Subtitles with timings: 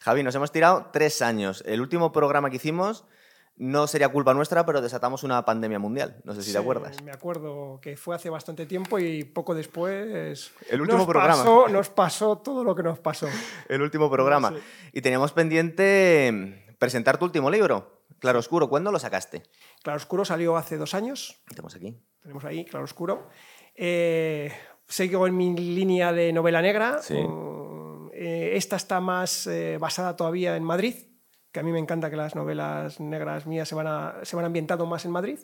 [0.00, 1.62] Javi, nos hemos tirado tres años.
[1.66, 3.04] El último programa que hicimos
[3.58, 6.20] no sería culpa nuestra, pero desatamos una pandemia mundial.
[6.24, 7.02] No sé si te acuerdas.
[7.02, 10.52] Me acuerdo que fue hace bastante tiempo y poco después.
[10.70, 11.38] El último nos programa.
[11.38, 13.28] Pasó, nos pasó todo lo que nos pasó.
[13.68, 14.54] El último programa.
[14.92, 18.68] Y teníamos pendiente presentar tu último libro, Claro Oscuro.
[18.68, 19.42] ¿Cuándo lo sacaste?
[19.82, 21.42] Claro Oscuro salió hace dos años.
[21.48, 21.98] Tenemos aquí.
[22.22, 23.28] Tenemos ahí, Claro Oscuro.
[23.74, 24.52] Eh,
[24.86, 27.02] sigo en mi línea de novela negra.
[27.02, 27.16] Sí.
[28.20, 30.94] Eh, esta está más eh, basada todavía en Madrid
[31.52, 34.44] que a mí me encanta que las novelas negras mías se van, a, se van
[34.44, 35.38] ambientando más en Madrid,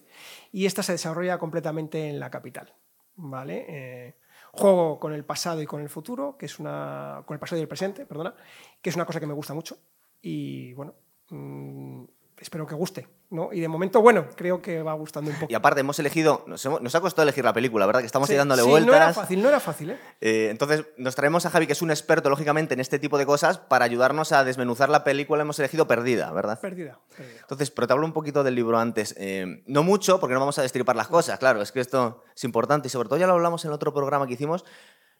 [0.52, 2.74] y esta se desarrolla completamente en la capital.
[3.16, 3.64] ¿vale?
[3.68, 4.14] Eh,
[4.52, 7.22] juego con el pasado y con el futuro, que es una.
[7.26, 8.34] con el pasado y el presente, perdona,
[8.80, 9.78] que es una cosa que me gusta mucho.
[10.20, 10.94] Y bueno,
[11.30, 12.04] mmm,
[12.44, 13.08] espero que guste.
[13.30, 13.52] ¿no?
[13.52, 15.50] Y de momento, bueno, creo que va gustando un poco.
[15.50, 18.00] Y aparte, hemos elegido, nos, hemos, nos ha costado elegir la película, ¿verdad?
[18.00, 18.90] Que estamos Sí, dándole sí, vueltas.
[18.90, 19.98] No era fácil, no era fácil, ¿eh?
[20.20, 23.26] Eh, entonces, nos traemos a Javi, que es un experto, lógicamente, en este tipo de
[23.26, 25.42] cosas, para ayudarnos a desmenuzar la película.
[25.42, 26.60] Hemos elegido Perdida, ¿verdad?
[26.60, 27.00] Perdida.
[27.16, 27.40] perdida.
[27.40, 29.14] Entonces, pero te hablo un poquito del libro antes.
[29.18, 32.44] Eh, no mucho, porque no vamos a destripar las cosas, claro, es que esto es
[32.44, 34.64] importante y sobre todo ya lo hablamos en el otro programa que hicimos.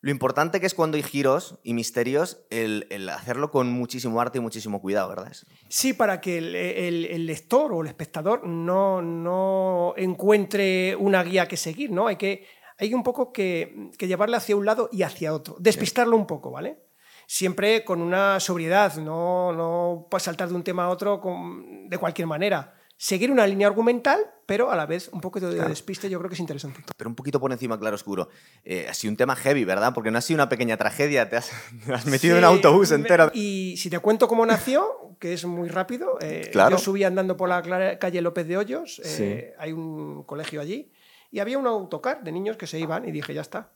[0.05, 4.37] Lo importante que es cuando hay giros y misterios, el, el hacerlo con muchísimo arte
[4.37, 5.33] y muchísimo cuidado, ¿verdad?
[5.71, 11.57] Sí, para que el, el- lector o el espectador no, no encuentre una guía que
[11.57, 12.07] seguir, ¿no?
[12.07, 16.17] Hay que, hay un poco que, que llevarle hacia un lado y hacia otro, despistarlo
[16.19, 16.85] un poco, ¿vale?
[17.27, 22.29] Siempre con una sobriedad, no, no saltar de un tema a otro con- de cualquier
[22.29, 22.75] manera.
[22.97, 26.35] Seguir una línea argumental, pero a la vez un poco de despiste, yo creo que
[26.35, 26.81] es interesante.
[26.97, 28.29] Pero un poquito por encima, claro oscuro.
[28.65, 29.93] Eh, ha sido un tema heavy, ¿verdad?
[29.93, 31.51] Porque no ha sido una pequeña tragedia, te has,
[31.87, 33.31] te has metido en un autobús entero.
[33.35, 36.77] Y si te cuento cómo nació, que es muy rápido, eh, Claro.
[36.77, 39.55] yo subí andando por la calle López de Hoyos, eh, Sí.
[39.59, 40.93] hay un colegio allí,
[41.31, 43.73] y había un autocar de niños que se iban y dije, ya está,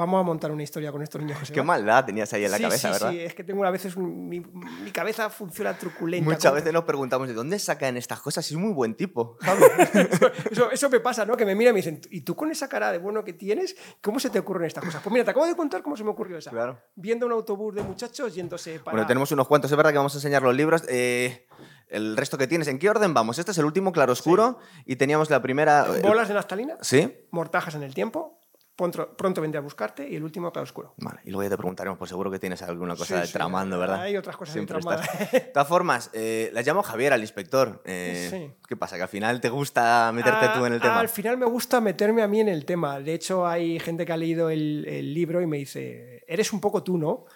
[0.00, 1.66] vamos a montar una historia con estos niños que se Qué van".
[1.68, 3.10] maldad tenías ahí en la Sí, cabeza, sí, ¿verdad?
[3.12, 6.28] Sí, es que tengo a veces, un- mi, mi cabeza funciona truculenta.
[6.28, 8.50] Muchas veces nos preguntamos de dónde sacan estas cosas.
[8.50, 9.36] Es muy buen tipo.
[10.50, 11.36] Eso, eso me pasa, ¿no?
[11.36, 13.76] Que me miran y me dicen, ¿y tú con esa cara de bueno que tienes,
[14.02, 15.02] cómo se te ocurren estas cosas?
[15.02, 16.50] Pues mira, te acabo de contar cómo se me ocurrió esa.
[16.50, 16.78] Claro.
[16.94, 18.92] Viendo un autobús de muchachos yéndose para...
[18.92, 20.82] Bueno, tenemos unos cuantos, es verdad que vamos a enseñar los libros.
[20.88, 21.46] Eh,
[21.88, 23.38] el resto que tienes, ¿en qué orden vamos?
[23.38, 25.86] Este es el último claroscuro y teníamos la primera...
[25.96, 27.26] eh, Bolas de naftalina, ¿Sí?
[27.30, 28.39] mortajas en el tiempo,
[28.80, 30.94] pronto, pronto vendré a buscarte y el último claroscuro.
[30.96, 33.78] Vale, y luego ya te preguntaremos, por seguro que tienes alguna cosa Sí, sí, tramando,
[33.78, 34.00] ¿verdad?
[34.00, 35.06] hay otras cosas Siempre tramadas.
[35.08, 35.32] estás.
[35.32, 37.82] De todas formas, eh, la llamo Javier al inspector.
[37.84, 38.52] Eh, Sí.
[38.66, 38.96] ¿Qué pasa?
[38.96, 40.98] ¿Que al final te gusta meterte Ah, tú en el tema?
[41.00, 43.00] Al final me gusta meterme a mí en el tema.
[43.00, 46.60] De hecho, hay gente que ha leído el, el libro y me dice, eres un
[46.60, 47.26] poco tú, ¿no?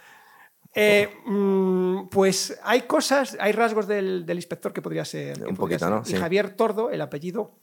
[0.76, 5.37] Eh, mm, pues hay cosas, hay rasgos del, del inspector que podría ser.
[5.38, 5.91] que Un podría poquito, ser.
[5.91, 6.03] ¿no?
[6.05, 6.16] Y Sí.
[6.16, 7.59] Javier Tordo, el apellido,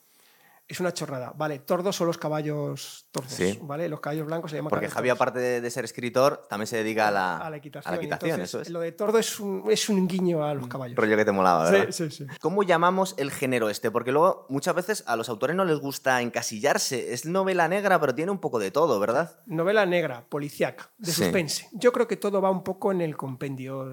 [0.71, 1.33] es una chorrada.
[1.35, 3.59] Vale, tordos son los caballos tordos, Sí.
[3.61, 3.87] ¿vale?
[3.89, 5.21] Los caballos blancos se llaman Porque Javi, tordos.
[5.21, 7.93] aparte de, de ser escritor, también se dedica a la, a la equitación.
[7.93, 8.69] a la equitación, Entonces, eso es.
[8.69, 10.95] Lo de tordo es un, es un guiño a los caballos.
[10.97, 11.91] Rollo que te molaba, Sí, ¿verdad?
[11.91, 12.25] sí, sí.
[12.39, 13.91] ¿Cómo llamamos el género este?
[13.91, 17.13] Porque luego muchas veces a los autores no les gusta encasillarse.
[17.13, 19.39] Es novela negra, pero tiene un poco de todo, ¿verdad?
[19.45, 21.23] Novela negra, policíaca, de Sí.
[21.23, 21.67] suspense.
[21.73, 23.85] Yo creo que todo va un poco en el compendio.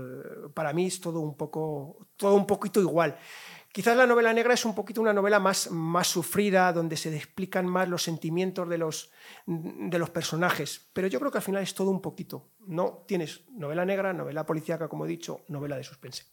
[0.55, 3.17] Para mí es todo un poco, todo un poquito igual.
[3.73, 7.67] Quizás la novela negra es un poquito una novela más, más sufrida, donde se explican
[7.67, 9.11] más los sentimientos de los,
[9.47, 10.89] de los personajes.
[10.93, 12.49] Pero yo creo que al final es todo un poquito.
[12.67, 16.25] No tienes novela negra, novela policíaca, como he dicho, novela de suspense.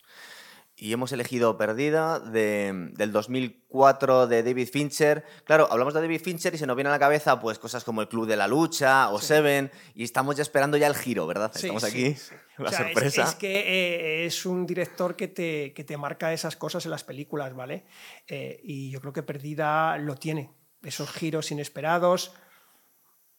[0.77, 5.23] Y hemos elegido Perdida de- del 2004 de David Fincher.
[5.45, 8.01] Claro, hablamos de David Fincher y se nos viene a la cabeza pues cosas como
[8.01, 11.49] El Club de la Lucha o Seven y estamos ya esperando ya el giro, ¿verdad?
[11.53, 12.35] Sí, Estamos aquí, sí.
[12.57, 13.23] la O sea, es- sorpresa.
[13.23, 17.05] Es, que eh, es un director que te, que te marca esas cosas en las
[17.05, 17.85] películas, ¿vale?
[18.27, 20.51] Eh, y yo creo que Perdida lo tiene.
[20.83, 22.33] Esos giros inesperados,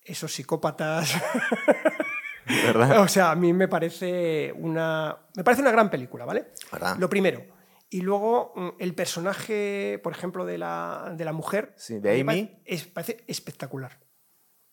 [0.03, 1.13] esos psicópatas.
[2.67, 3.01] ¿Verdad?
[3.01, 6.53] o sea, a mí me parece una, me parece una gran película, ¿vale?
[6.73, 6.97] ¿Verdad?
[6.99, 7.45] Lo primero.
[7.91, 11.75] Y luego mm, el personaje, por ejemplo, de la, de la mujer.
[11.77, 12.61] Sí, de Amy.
[12.65, 13.99] es, parece espectacular.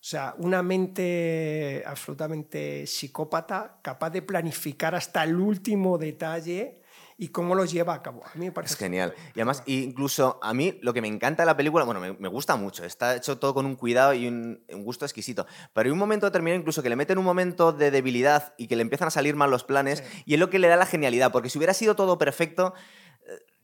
[0.03, 6.82] O sea, una mente absolutamente psicópata, capaz de planificar hasta el último detalle
[7.17, 8.23] y cómo lo lleva a cabo.
[8.25, 9.13] A mí me parece Es genial.
[9.35, 12.27] Y además, incluso a mí lo que me encanta de la película, bueno, me, me
[12.27, 15.45] gusta mucho, está hecho todo con un cuidado y un, un gusto exquisito.
[15.73, 18.75] Pero hay un momento determinado incluso que le meten un momento de debilidad y que
[18.75, 20.23] le empiezan a salir mal los planes Sí.
[20.25, 22.73] y es lo que le da la genialidad, porque si hubiera sido todo perfecto...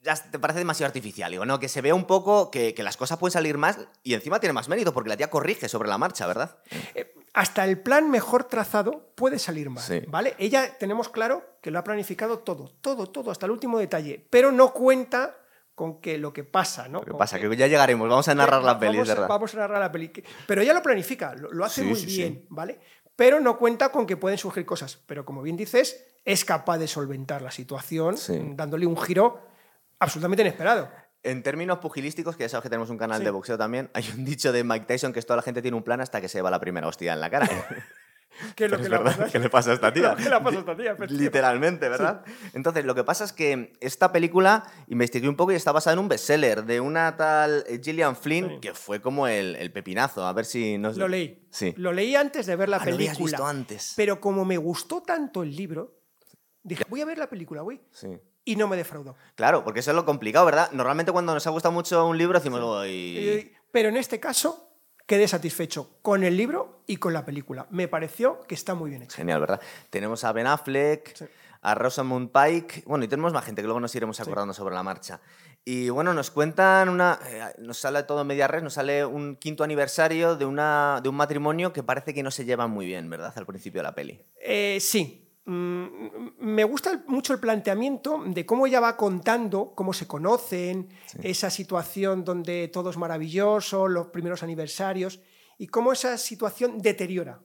[0.01, 1.59] Ya te parece demasiado artificial, digo, ¿no?
[1.59, 4.53] Que se vea un poco que, que las cosas pueden salir más y encima tiene
[4.53, 6.57] más mérito porque la tía corrige sobre la marcha, ¿verdad?
[6.95, 10.01] Eh, hasta el plan mejor trazado puede salir mal, Sí.
[10.07, 10.35] ¿vale?
[10.39, 14.51] Ella tenemos claro que lo ha planificado todo, todo, todo, hasta el último detalle, pero
[14.53, 15.35] no cuenta
[15.75, 16.99] con que lo que pasa, ¿no?
[16.99, 19.27] Lo que pasa, que ya llegaremos, vamos a narrar la peli, es vamos, a- verdad.
[19.29, 20.11] vamos a narrar la peli.
[20.47, 22.17] Pero ella lo planifica, lo, lo hace Sí, muy sí, sí.
[22.17, 22.79] bien, ¿vale?
[23.15, 24.97] Pero no cuenta con que pueden surgir cosas.
[25.05, 28.39] Pero como bien dices, es capaz de solventar la situación, Sí.
[28.55, 29.41] dándole un giro
[29.99, 30.89] absolutamente inesperado.
[31.21, 33.25] En términos pugilísticos, que ya sabes que tenemos un canal Sí.
[33.25, 35.75] de boxeo también, hay un dicho de Mike Tyson que es toda la gente tiene
[35.75, 37.47] un plan hasta que se va la primera hostia en la cara.
[38.55, 39.29] ¿Qué es lo que es verdad?
[39.29, 40.15] ¿qué le pasa a esta tía?
[40.15, 40.95] ¿Qué le ha pasado a esta tía?
[41.09, 42.23] Literalmente, ¿verdad?
[42.53, 45.99] Entonces, lo que pasa es que esta película investigué un poco y está basada en
[45.99, 48.59] un bestseller de una tal eh, Gillian Flynn, Sí.
[48.61, 50.25] que fue como el, el pepinazo.
[50.25, 50.95] A ver si nos.
[50.95, 51.45] Lo leí.
[51.51, 51.73] Sí.
[51.75, 53.17] Lo leí antes de ver la Ah, lo película.
[53.25, 53.93] visto antes.
[53.97, 55.99] Pero como me gustó tanto el libro,
[56.63, 57.81] dije, voy a ver la película, güey.
[57.91, 58.07] Sí.
[58.49, 59.15] Y no me defraudó.
[59.35, 60.71] Claro, porque eso es lo complicado, ¿verdad?
[60.71, 62.87] Normalmente cuando nos ha gustado mucho un libro decimos.
[62.87, 64.71] Y- Pero en este caso
[65.05, 67.67] quedé satisfecho con el libro y con la película.
[67.69, 69.17] Me pareció que está muy bien hecha.
[69.17, 69.61] Genial, ¿verdad?
[69.91, 71.25] Tenemos a Ben Affleck, Sí.
[71.61, 74.81] a Rosamund Pike, bueno, y tenemos más gente que luego nos iremos acordando sobre la
[74.81, 75.19] marcha.
[75.65, 79.35] Y bueno, nos cuentan una, eh, nos sale todo en media red, nos sale un
[79.35, 83.09] quinto aniversario de, una, de un matrimonio que parece que no se llevan muy bien,
[83.11, 83.33] ¿verdad?
[83.35, 84.19] Al principio de la peli.
[84.41, 85.27] Eh, sí.
[85.49, 90.89] Mm, Me gusta mucho el planteamiento de cómo ella va contando cómo se conocen,
[91.23, 95.19] esa situación donde todo es maravilloso, los primeros aniversarios,
[95.57, 97.41] y cómo esa situación deteriora.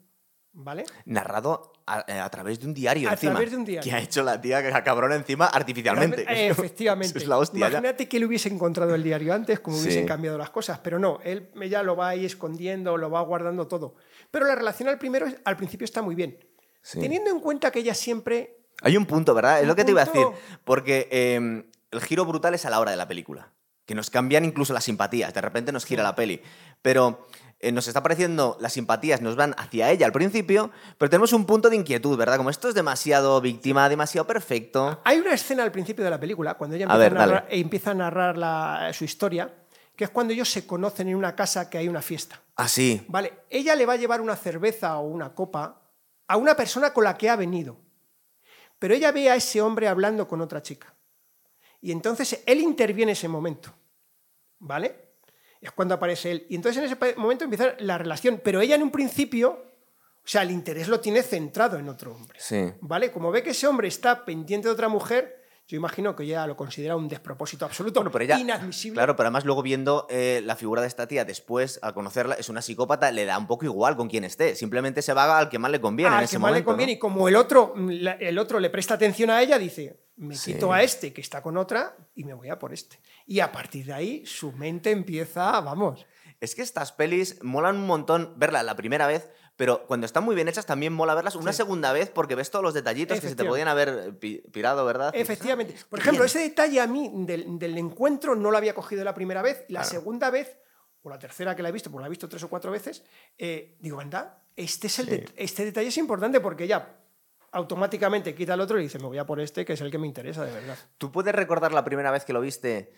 [0.57, 0.85] ¿Vale?
[1.07, 3.33] Narrado a, eh, a través de un diario A encima.
[3.33, 3.91] través de un diario.
[3.91, 6.25] Que ha hecho la tía, que la cabrona encima artificialmente.
[6.49, 7.19] Efectivamente.
[7.19, 7.59] es la hostia.
[7.59, 7.67] ya.
[7.79, 11.19] Imagínate que él hubiese encontrado el diario antes, como hubiesen cambiado las cosas, pero no,
[11.25, 13.97] él ya lo va ahí escondiendo, lo va guardando todo.
[14.31, 16.39] Pero la relación al primero, al principio está muy bien.
[16.85, 17.01] Sí.
[17.01, 19.61] Teniendo en cuenta que ella siempre Hay un punto, ¿verdad?
[19.63, 20.23] Es lo que te iba a decir.
[20.23, 23.51] punto- Porque eh, el giro brutal es a la hora de la película.
[23.87, 25.33] Que nos cambian incluso las simpatías.
[25.33, 26.43] De repente nos gira la peli.
[26.83, 27.27] Pero
[27.61, 31.47] eh, nos está pareciendo, las simpatías nos van hacia ella al principio, pero tenemos un
[31.47, 32.37] punto de inquietud, ¿verdad?
[32.37, 35.01] Como esto es demasiado víctima, demasiado perfecto.
[35.05, 37.57] Hay una escena al principio de la película, cuando ella empieza a, ver, narrar, dale.
[37.57, 39.51] e empieza a narrar la- su historia,
[39.97, 42.43] que es cuando ellos se conocen en una casa que hay una fiesta.
[42.57, 43.03] Ah, sí.
[43.09, 45.81] Vale, ella le va a llevar una cerveza o una copa
[46.27, 47.77] a una persona con la que ha venido.
[48.79, 50.95] Pero ella ve a ese hombre hablando con otra chica.
[51.81, 53.75] Y entonces él interviene en ese momento.
[54.59, 55.13] ¿Vale?
[55.61, 56.47] Es cuando aparece él.
[56.49, 58.41] Y entonces en ese momento empieza la relación.
[58.43, 62.39] Pero ella en un principio, o sea, el interés lo tiene centrado en otro hombre.
[62.41, 62.73] Sí.
[62.81, 63.13] ¿Vale?
[63.13, 66.57] Como ve que ese hombre está pendiente de otra mujer, yo imagino que ella lo
[66.57, 68.39] considera un despropósito absoluto, Bueno, pero ella.
[68.39, 68.97] inadmisible.
[68.97, 72.49] Claro, pero además luego viendo eh, la figura de esta tía después, al conocerla, es
[72.49, 74.55] una psicópata, le da un poco igual con quién esté.
[74.57, 76.93] Simplemente se va al que más le conviene en al ese que más le conviene.
[76.93, 76.97] ¿no?
[76.97, 80.53] Y como el otro, la- el otro le presta atención a ella, dice, me Sí.
[80.53, 83.01] quito a este que está con otra y me voy a por este.
[83.27, 86.07] Y a partir de ahí su mente empieza, vamos.
[86.41, 90.35] Es que estas pelis molan un montón verlas la primera vez, pero cuando están muy
[90.35, 91.59] bien hechas también mola verlas una Sí.
[91.59, 95.13] segunda vez porque ves todos los detallitos que se te podían haber pi- pirado, ¿verdad?
[95.15, 95.75] Efectivamente.
[95.89, 96.27] Por Qué ejemplo, bien.
[96.27, 99.61] ese detalle a mí del, del encuentro no lo había cogido la primera vez.
[99.69, 99.89] La Claro.
[99.89, 100.59] segunda vez,
[101.03, 103.05] o la tercera que la he visto, porque la he visto tres o cuatro veces,
[103.39, 105.11] eh, digo, anda, este, es el Sí.
[105.13, 106.97] det- este detalle es importante porque ella
[107.53, 109.99] automáticamente quita al otro y dice, me voy a por este, que es el que
[109.99, 110.77] me interesa de verdad.
[110.99, 112.93] ¿Tú puedes recordar la primera vez que lo viste?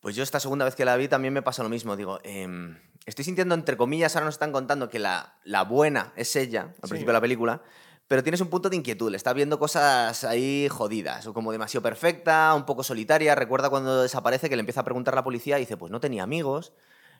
[0.00, 1.96] Pues yo esta segunda vez que la vi también me pasa lo mismo.
[1.96, 6.34] Digo, em, estoy sintiendo, entre comillas, ahora nos están contando que la, la buena es
[6.36, 6.80] ella, al Sí.
[6.90, 7.62] principio de la película,
[8.06, 9.10] pero tienes un punto de inquietud.
[9.10, 13.34] Le estás viendo cosas ahí jodidas, o como demasiado perfecta, un poco solitaria.
[13.34, 15.98] Recuerda cuando desaparece que le empieza a preguntar a la policía y dice, pues no
[16.00, 16.72] tenía amigos,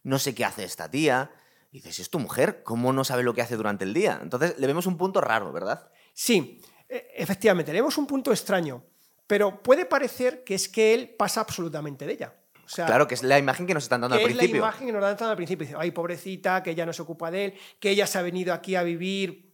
[0.04, 1.32] no sé qué hace esta tía.
[1.72, 4.20] Y dices, es tu mujer, ¿cómo no sabe lo que hace durante el día?
[4.22, 5.90] Entonces le vemos un punto raro, ¿verdad?
[6.14, 8.84] Sí, e- efectivamente, tenemos un punto extraño,
[9.26, 12.34] pero puede parecer que es que él pasa absolutamente de ella.
[12.68, 14.40] O sea, Claro, que es la imagen que nos están dando que al es la
[14.40, 14.62] principio.
[14.62, 15.66] imagen que nos dan al principio.
[15.66, 18.52] Dice, ay, pobrecita, que ella no se ocupa de él, que ella se ha venido
[18.52, 19.48] aquí a vivir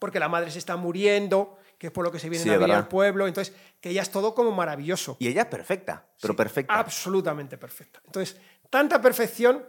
[0.00, 2.52] porque la madre se está muriendo, que es por lo que se viene Sí, a
[2.54, 2.82] vivir verdad.
[2.84, 3.26] al pueblo.
[3.26, 5.16] Entonces, que ella es todo como maravilloso.
[5.20, 6.74] Y ella es perfecta, pero Sí, perfecta.
[6.74, 8.00] Absolutamente perfecta.
[8.06, 8.38] Entonces,
[8.70, 9.62] tanta perfección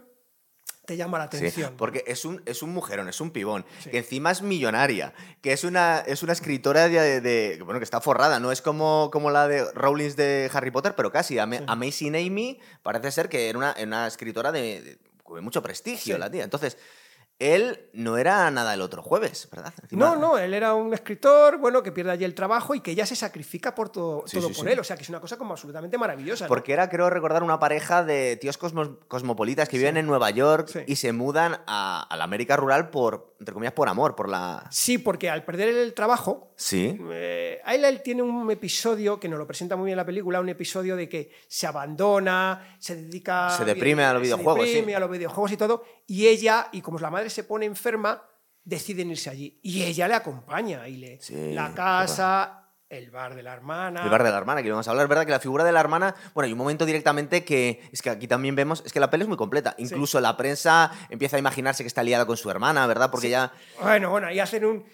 [0.88, 1.74] te llama la Sí, atención.
[1.76, 3.90] porque es un, es un mujerón, es un pibón, Sí.
[3.90, 8.00] que encima es millonaria, que es una, es una escritora de, de- Bueno, que está
[8.00, 11.38] forrada, no es como, como la de Rowling de Harry Potter, pero casi.
[11.38, 11.64] Ame- Sí.
[11.68, 14.98] Amazing Amy parece ser que era una, una escritora de, de-
[15.42, 16.18] mucho prestigio, Sí.
[16.20, 16.42] la tía.
[16.42, 16.78] Entonces,
[17.40, 19.72] él no era nada el otro jueves, ¿verdad?
[19.82, 22.90] Encima- No, no, él era un escritor, bueno, que pierde allí el trabajo y que
[22.90, 24.72] ella se sacrifica por todo, Sí, todo sí, por sí.
[24.72, 24.80] él.
[24.80, 26.44] O sea, que es una cosa como absolutamente maravillosa.
[26.44, 26.48] ¿no?
[26.48, 30.96] Porque era, creo recordar, una pareja de tíos cosmopolitas que viven en Nueva York y
[30.96, 34.66] se mudan a, a la América rural por, entre comillas, por amor, por la...
[34.70, 36.98] Sí, porque al perder el trabajo, Sí.
[37.12, 40.48] eh, él tiene un episodio que nos lo presenta muy bien en la película, un
[40.48, 43.50] episodio de que se abandona, se dedica...
[43.50, 46.80] Se deprime a los videojuegos, Se deprime a los videojuegos y todo, y ella, y
[46.80, 48.22] como la madre se pone enferma,
[48.64, 49.58] deciden irse allí.
[49.62, 51.20] Y ella le acompaña, y le...
[51.20, 54.02] Sí, la casa, el bar de la hermana...
[54.02, 55.80] El bar de la hermana, que íbamos a hablar, verdad que la figura de la
[55.80, 59.10] hermana, bueno, hay un momento directamente que es que aquí también vemos, es que la
[59.10, 62.50] peli es muy completa, incluso la prensa empieza a imaginarse que está liada con su
[62.50, 63.10] hermana, ¿verdad?
[63.10, 64.84] Porque ya, Bueno, bueno, ahí hacen un...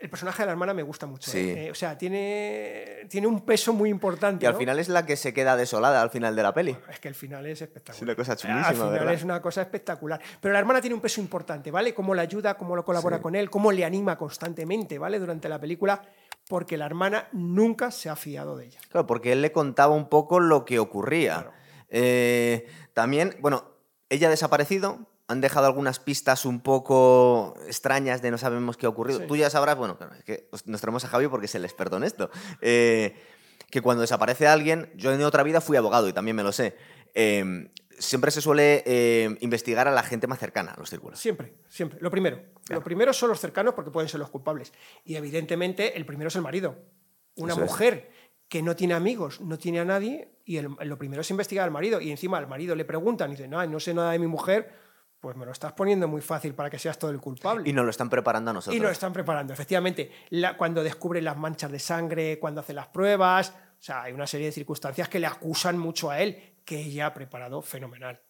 [0.00, 1.28] El personaje de la hermana me gusta mucho.
[1.30, 1.50] Sí.
[1.50, 1.70] ¿eh?
[1.72, 4.44] O sea, tiene, tiene un peso muy importante.
[4.44, 4.58] Y al ¿no?
[4.60, 6.76] final es la que se queda desolada al final de la peli.
[6.88, 7.96] Es que el final es espectacular.
[7.96, 9.14] Es una cosa chulísima, Al final ¿verdad?
[9.14, 10.20] es una cosa espectacular.
[10.40, 11.92] Pero la hermana tiene un peso importante, ¿vale?
[11.94, 13.22] Cómo le ayuda, cómo lo colabora Sí.
[13.22, 15.18] con él, cómo le anima constantemente, ¿vale?
[15.18, 16.00] Durante la película,
[16.48, 18.78] porque la hermana nunca se ha fiado de ella.
[18.90, 21.34] Claro, porque él le contaba un poco lo que ocurría.
[21.42, 21.52] Claro.
[21.88, 23.64] Eh, también, bueno,
[24.10, 25.08] ella ha desaparecido.
[25.28, 29.20] Han dejado algunas pistas un poco extrañas de no sabemos qué ha ocurrido.
[29.20, 29.26] Sí.
[29.26, 31.96] Tú ya sabrás, bueno, es que os- nos traemos a Javi porque es el experto
[31.98, 32.30] en esto.
[32.62, 33.14] eh,
[33.70, 36.76] que cuando desaparece alguien, yo en otra vida fui abogado y también me lo sé.
[37.14, 41.18] eh, siempre se suele eh, investigar a la gente más cercana a los círculos.
[41.18, 41.98] Siempre, siempre.
[42.00, 42.36] Lo primero.
[42.64, 42.80] Claro.
[42.80, 44.72] Lo primero son los cercanos porque pueden ser los culpables.
[45.04, 46.76] Y evidentemente el primero es el marido.
[47.34, 47.70] Una Eso es.
[47.70, 48.10] mujer
[48.48, 51.70] que no tiene amigos, no tiene a nadie, y el- lo primero es investigar al
[51.72, 52.00] marido.
[52.00, 54.72] Y encima al marido le preguntan y dice, no, no sé nada de mi mujer,
[55.20, 57.68] pues me lo estás poniendo muy fácil para que seas todo el culpable.
[57.68, 58.76] Y nos lo están preparando a nosotros.
[58.76, 60.10] Y nos están preparando, efectivamente.
[60.30, 63.50] La- cuando descubren las manchas de sangre, cuando hacen las pruebas.
[63.50, 67.06] O sea, hay una serie de circunstancias que le acusan mucho a él, que ella
[67.06, 68.20] ha preparado fenomenal.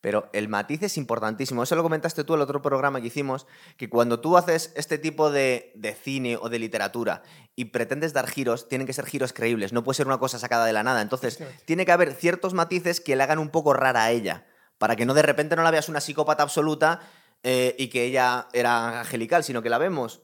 [0.00, 1.62] Pero el matiz es importantísimo.
[1.62, 3.46] Eso lo comentaste tú en el otro programa que hicimos,
[3.78, 7.22] que cuando tú haces este tipo de, de cine o de literatura
[7.56, 10.66] y pretendes dar giros, tienen que ser giros creíbles, no puede ser una cosa sacada
[10.66, 11.00] de la nada.
[11.00, 14.44] Entonces, tiene que haber ciertos matices que le hagan un poco rara a ella,
[14.84, 17.00] para que no de repente no la veas una psicópata absoluta
[17.42, 20.20] eh, y que ella era angelical, sino que la vemos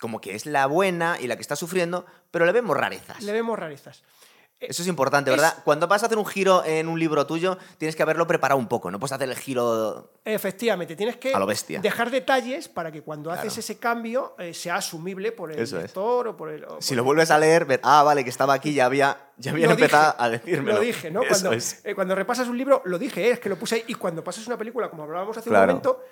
[0.00, 3.22] como que es la buena y la que está sufriendo, pero le vemos rarezas.
[3.22, 4.02] Le vemos rarezas.
[4.68, 5.56] Eso es importante, Es- ¿verdad?
[5.64, 8.68] Cuando vas a hacer un giro en un libro tuyo, tienes que haberlo preparado un
[8.68, 11.80] poco, no puedes hacer el giro Efectivamente, tienes que A lo bestia.
[11.80, 13.40] dejar detalles para que cuando Claro.
[13.40, 15.82] haces ese cambio eh, sea asumible por el Eso es.
[15.84, 16.64] lector o por el.
[16.64, 19.50] o Si lo vuelves a leer, ver, ah, vale, que estaba aquí, ya había, ya
[19.50, 20.74] habían Lo empezado dije, a decírmelo.
[20.78, 21.20] Lo dije, ¿no?
[21.28, 23.84] Cuando, eh, cuando repasas un libro, lo dije, eh, es que lo puse ahí.
[23.88, 25.64] Y cuando pasas una película, como hablábamos hace Claro.
[25.64, 26.02] un momento,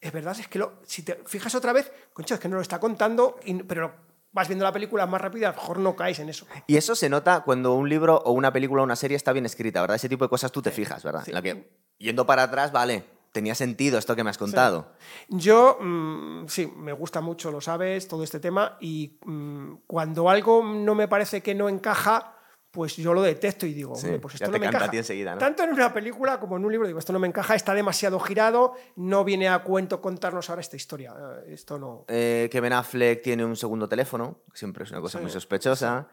[0.00, 2.62] es verdad, es que lo, si te fijas otra vez, concho, es que no lo
[2.62, 3.92] está contando, y- pero
[4.32, 6.46] vas viendo la película más rápida, a lo mejor no caes en eso.
[6.66, 9.46] Y eso se nota cuando un libro o una película o una serie está bien
[9.46, 9.96] escrita, ¿verdad?
[9.96, 11.22] Ese tipo de cosas tú te fijas, ¿verdad?
[11.24, 11.30] Sí.
[11.30, 14.92] En la que, yendo para atrás, vale, tenía sentido esto que me has contado.
[15.28, 20.64] Yo, mm, sí, me gusta mucho, lo sabes, todo este tema, y mm, cuando algo
[20.64, 22.36] no me parece que no encaja,
[22.70, 24.90] pues yo lo detecto y digo, Sí, "Hombre, pues ya esto te no me encaja.
[24.90, 25.38] ti enseguida, ¿no?
[25.38, 28.20] Tanto en una película como en un libro, digo, esto no me encaja, está demasiado
[28.20, 31.12] girado, no viene a cuento contarnos ahora esta historia.
[31.46, 32.04] eh, Esto no.
[32.08, 36.08] Eh, que Ben Affleck tiene un segundo teléfono, siempre es una cosa Sí, muy sospechosa.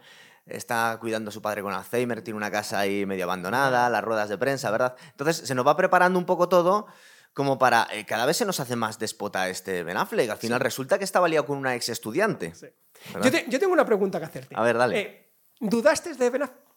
[0.45, 4.29] Está cuidando a su padre con Alzheimer, tiene una casa ahí medio abandonada, las ruedas
[4.29, 4.95] de prensa, ¿verdad?
[5.11, 6.87] Entonces se nos va preparando un poco todo
[7.33, 7.85] como para...
[7.91, 10.29] eh, cada vez se nos hace más despota este Ben Affleck.
[10.29, 12.53] Al final resulta que estaba liado con una ex estudiante.
[13.21, 14.55] Yo, te- yo tengo una pregunta que hacerte.
[14.57, 14.99] A ver, dale.
[14.99, 15.26] Eh,
[15.59, 16.67] ¿Dudaste de Ben Affleck?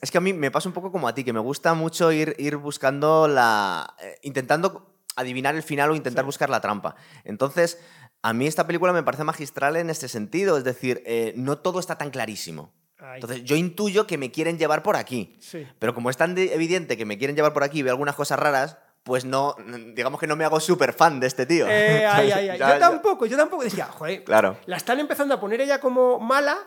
[0.00, 2.10] Es que a mí me pasa un poco como a ti, que me gusta mucho
[2.12, 3.94] ir, ir buscando la.
[4.00, 6.26] eh, intentando adivinar el final o intentar Sí.
[6.26, 6.96] buscar la trampa.
[7.24, 7.78] Entonces,
[8.22, 10.56] a mí esta película me parece magistral en este sentido.
[10.58, 12.72] Es decir, eh, no todo está tan clarísimo.
[12.98, 15.36] Ay, Entonces, yo intuyo que me quieren llevar por aquí.
[15.40, 15.66] sí.
[15.78, 18.14] Pero como es tan de- evidente que me quieren llevar por aquí y veo algunas
[18.16, 19.54] cosas raras, pues no.
[19.94, 21.66] Digamos que no me hago súper fan de este tío.
[21.68, 22.58] Eh, ay, ay, ay.
[22.58, 24.56] Ya- Yo tampoco, yo tampoco decía, joder, Claro.
[24.66, 26.58] la están empezando a poner ella como mala,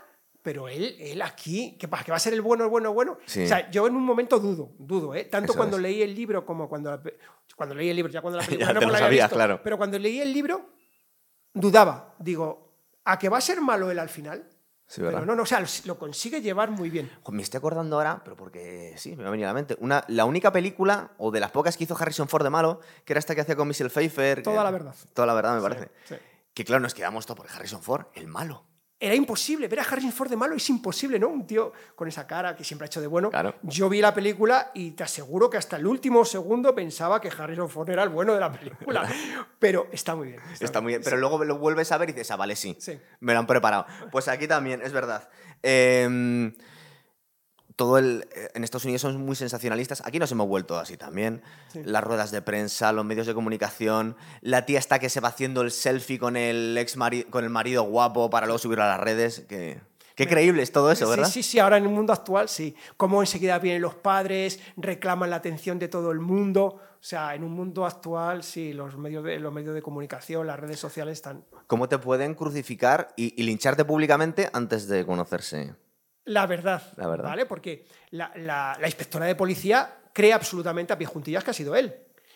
[0.41, 2.05] pero él, él aquí, ¿qué pasa?
[2.05, 3.17] ¿Que va a ser el bueno, el bueno, el bueno?
[3.25, 3.43] Sí.
[3.43, 5.25] O sea, yo en un momento dudo, dudo, ¿eh?
[5.25, 5.83] Tanto Eso cuando es.
[5.83, 7.01] leí el libro como cuando, la
[7.55, 9.25] cuando leí el libro, ya cuando la película Ya no te lo la había sabías,
[9.27, 9.59] visto, claro.
[9.63, 10.69] pero cuando leí el libro,
[11.53, 12.15] dudaba.
[12.19, 14.47] Digo, ¿a que va a ser malo él al final?
[14.95, 17.11] Pero no, no, o sea, lo consigue llevar muy bien.
[17.29, 19.75] Me estoy acordando ahora, pero porque sí, me va a venir a la mente.
[19.81, 23.13] Una, la única película, o de las pocas que hizo Harrison Ford de malo, que
[23.13, 24.43] era esta que hacía con Michelle Pfeiffer.
[24.43, 24.95] Toda que- la verdad.
[25.13, 25.91] Toda la verdad, me parece.
[26.07, 26.15] Sí.
[26.53, 28.63] Que claro, nos quedamos todos por Harrison Ford, el malo.
[28.99, 31.27] Era imposible, ver a Harrison Ford de malo es imposible, ¿no?
[31.27, 33.29] Un tío con esa cara que siempre ha hecho de bueno.
[33.29, 33.53] Claro.
[33.61, 37.69] Yo vi la película y te aseguro que hasta el último segundo pensaba que Harrison
[37.69, 39.07] Ford era el bueno de la película.
[39.59, 40.41] Pero está muy bien.
[40.59, 41.01] Está muy bien.
[41.03, 42.75] Pero luego lo vuelves a ver y dices, ah, vale, sí.
[42.79, 42.99] Sí.
[43.19, 43.85] Me lo han preparado.
[44.11, 45.29] Pues aquí también, es verdad.
[45.61, 46.53] Em,
[47.77, 48.27] todo el.
[48.35, 50.01] eh, En Estados Unidos son muy sensacionalistas.
[50.05, 51.41] Aquí nos hemos vuelto así también.
[51.71, 51.81] Sí.
[51.85, 54.17] Las ruedas de prensa, los medios de comunicación.
[54.41, 56.97] La tía está que se va haciendo el selfie con el ex
[57.29, 59.45] con el marido guapo para luego subirlo a las redes.
[59.47, 59.79] Que,
[60.15, 61.29] qué creíble es todo eso, Sí, ¿verdad?
[61.29, 62.75] Sí, sí, ahora en el mundo actual sí.
[62.97, 66.81] Cómo enseguida vienen los padres, reclaman la atención de todo el mundo.
[66.99, 70.59] O sea, en un mundo actual sí, los medios de, los medios de comunicación, las
[70.59, 71.45] redes sociales están...
[71.67, 75.75] ¿Cómo te pueden crucificar y, y lincharte públicamente antes de conocerse?
[76.27, 77.29] La verdad, La verdad.
[77.29, 77.45] ¿vale?
[77.45, 81.75] Porque la, la- la inspectora de policía cree absolutamente a pie juntillas que ha sido
[81.75, 81.95] él.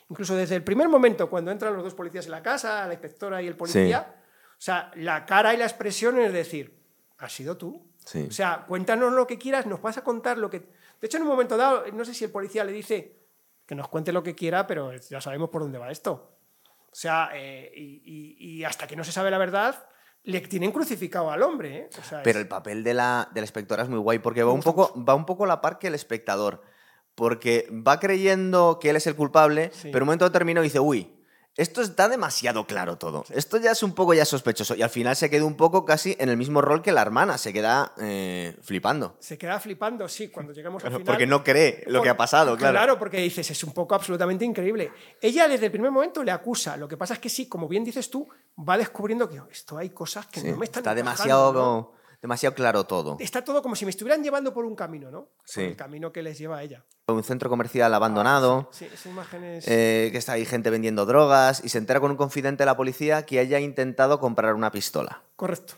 [0.10, 3.42] Incluso desde el primer momento, cuando entran los dos policías en la casa, la inspectora
[3.42, 4.16] y el policía,
[4.52, 6.78] o sea, la cara y la expresión es decir,
[7.20, 7.90] has sido tú.
[8.06, 8.26] Sí.
[8.28, 10.60] O sea, cuéntanos lo que quieras, nos vas a contar lo que...
[10.60, 13.16] De hecho, en un momento dado, no sé si el policía le dice
[13.66, 16.38] que nos cuente lo que quiera, pero ya sabemos por dónde va esto.
[16.92, 19.86] O sea, eh, y, y- y hasta que no se sabe la verdad,
[20.24, 21.78] le tienen crucificado al hombre.
[21.78, 21.90] ¿eh?
[22.00, 24.44] O sea, Pero es- el papel de la, de la inspectora es muy guay porque
[24.44, 26.62] va un, poco, va un poco a la par que el espectador.
[27.16, 29.90] Porque va creyendo que él es el culpable, Sí.
[29.92, 31.14] pero en un momento determinado dice, uy,
[31.58, 33.26] esto está demasiado claro todo.
[33.30, 34.74] Esto ya es un poco ya sospechoso.
[34.76, 37.38] Y al final se queda un poco casi en el mismo rol que la hermana.
[37.38, 39.18] Se queda eh, flipando.
[39.20, 41.06] se queda flipando, sí, cuando lleguemos al final.
[41.06, 42.74] Porque no cree lo Por- que ha pasado, claro.
[42.74, 44.92] Claro, porque dices, es un poco absolutamente increíble.
[45.22, 46.78] Ella desde el primer momento le acusa.
[46.78, 48.28] Lo que pasa es que sí, como bien dices tú,
[48.58, 51.94] va descubriendo que oh, esto hay cosas que Sí, no me están está demasiado.
[52.22, 53.18] Demasiado claro todo.
[53.20, 55.30] Está todo como si me estuvieran llevando por un camino, ¿no?
[55.44, 55.62] Sí.
[55.62, 56.84] Por el camino que les lleva a ella.
[57.08, 58.70] Un centro comercial abandonado.
[58.72, 59.68] Sí, esa imagen es...
[59.68, 62.78] eh, que está ahí gente vendiendo drogas y se entera con un confidente de la
[62.78, 65.24] policía que haya intentado comprar una pistola.
[65.36, 65.74] Correcto.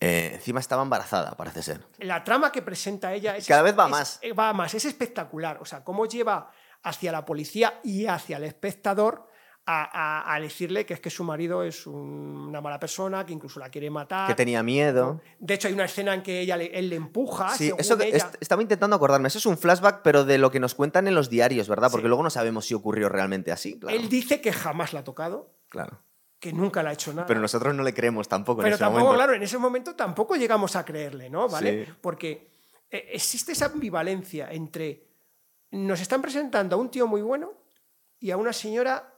[0.00, 1.84] Eh, encima estaba embarazada, parece ser.
[1.98, 3.46] La trama que presenta ella es...
[3.46, 4.18] Cada vez va es- más.
[4.22, 5.58] eh, Va más, es espectacular.
[5.60, 6.50] O sea, cómo lleva
[6.82, 9.28] hacia la policía y hacia el espectador
[9.64, 9.84] a,
[10.24, 13.60] a- a decirle que es que su marido es un- una mala persona, que incluso
[13.60, 14.26] la quiere matar.
[14.26, 15.20] Que tenía miedo.
[15.38, 17.50] De hecho, hay una escena en que ella le- él le empuja.
[17.50, 18.16] Sí, según eso ella.
[18.16, 19.28] est- estaba intentando acordarme.
[19.28, 21.90] Eso es un flashback, pero de lo que nos cuentan en los diarios, ¿verdad?
[21.92, 22.08] Porque Sí.
[22.08, 23.78] luego no sabemos si ocurrió realmente así.
[23.78, 23.96] Claro.
[23.96, 26.02] Él dice que jamás la ha tocado, claro.
[26.40, 27.26] que nunca le ha hecho nada.
[27.26, 29.16] Pero nosotros no le creemos tampoco en ese tampoco, momento.
[29.16, 31.48] claro, en ese momento tampoco llegamos a creerle, ¿no?
[31.48, 31.84] ¿Vale?
[31.86, 31.92] Sí.
[32.00, 32.50] Porque
[32.90, 35.06] eh, existe esa ambivalencia entre
[35.70, 37.52] nos están presentando a un tío muy bueno
[38.18, 39.11] y a una señora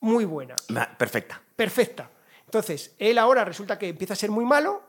[0.00, 0.56] muy buena,
[0.98, 1.40] Perfecta.
[1.56, 2.10] perfecta.
[2.44, 4.82] Entonces, él ahora resulta que empieza a ser muy malo,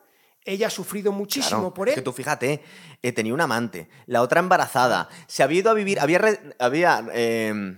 [0.44, 2.00] ella ha sufrido muchísimo Claro, por es él.
[2.00, 2.64] que tú fíjate,
[3.04, 7.06] eh, tenía un amante, la otra embarazada, se había ido a vivir, había, re- había,
[7.14, 7.78] eh,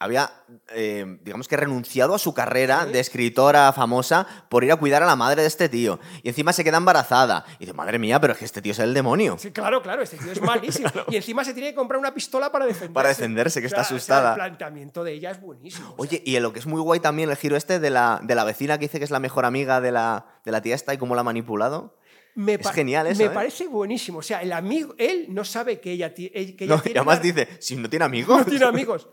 [0.00, 0.30] había
[0.72, 5.06] eh, digamos que renunciado a su carrera de escritora famosa por ir a cuidar a
[5.06, 5.98] la madre de este tío.
[6.22, 7.44] Y encima se queda embarazada.
[7.58, 9.36] Y dice, madre mía, pero es que este tío es el demonio.
[9.38, 10.90] Sí, claro, claro, este tío es malísimo.
[11.08, 12.92] Y encima se tiene que comprar una pistola para defenderse.
[12.92, 14.30] Para defenderse, que está o sea, asustada.
[14.30, 15.86] el planteamiento de ella es buenísimo.
[15.86, 18.20] o sea, Oye, y lo que es muy guay también el giro este de la,
[18.22, 20.74] de la vecina que dice que es la mejor amiga de la, de la tía
[20.74, 21.96] esta y cómo la ha manipulado.
[22.34, 23.30] me es genial eso, Me ¿eh?
[23.30, 24.18] parece buenísimo.
[24.18, 26.98] O sea, el amigo, él no sabe que ella, eh, que ella No, y tiene
[26.98, 28.38] además una- dice, si no tiene amigos.
[28.38, 29.08] no tiene amigos.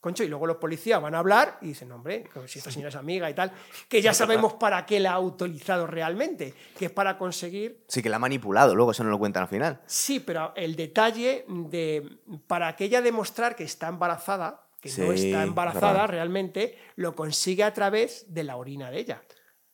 [0.00, 2.88] Concho, y luego los policías van a hablar y dicen, "No, hombre, si esta señora
[2.88, 3.52] es amiga y tal,
[3.86, 7.84] que ya sabemos para qué la ha utilizado realmente, que es para conseguir.
[7.86, 9.80] Sí, que la ha manipulado, luego eso no lo cuentan al final.
[9.86, 15.42] Sí, pero el detalle de para que ella demostrar que está embarazada, que no está
[15.42, 16.08] embarazada verdad.
[16.08, 19.22] realmente, lo consigue a través de la orina de ella.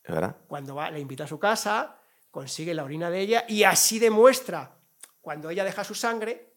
[0.02, 0.36] ¿Es verdad?
[0.48, 2.00] Cuando va, la invita a su casa,
[2.32, 4.76] consigue la orina de ella y así demuestra,
[5.20, 6.52] cuando ella deja su sangre,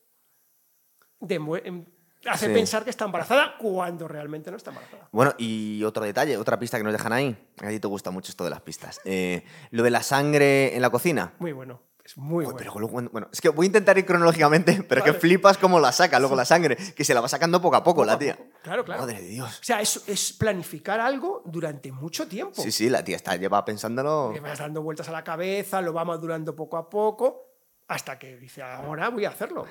[1.20, 1.86] demue- em,
[2.26, 2.54] hace Sí.
[2.54, 5.08] pensar que está embarazada cuando realmente no está embarazada.
[5.12, 7.38] Bueno, y otro detalle, otra pista que nos dejan ahí.
[7.62, 9.00] A ti te gusta mucho esto de las pistas.
[9.06, 11.34] Eh, lo de la sangre en la cocina.
[11.40, 12.58] Muy bueno, es muy Uy, bueno.
[12.58, 15.14] pero luego, bueno, es que voy a intentar ir cronológicamente, pero Vale.
[15.14, 17.84] que flipas cómo la saca luego la sangre, que se la va sacando poco a
[17.84, 18.36] poco Poco la tía.
[18.36, 18.50] poco.
[18.64, 19.02] Claro, claro.
[19.02, 19.60] Madre de Dios.
[19.60, 22.62] O sea, es, es planificar algo durante mucho tiempo.
[22.62, 24.32] Sí, sí, la tía está, lleva pensándolo.
[24.34, 27.49] Le vas dando vueltas a la cabeza, lo va madurando poco a poco,
[27.90, 29.66] hasta que dice, ahora voy a hacerlo.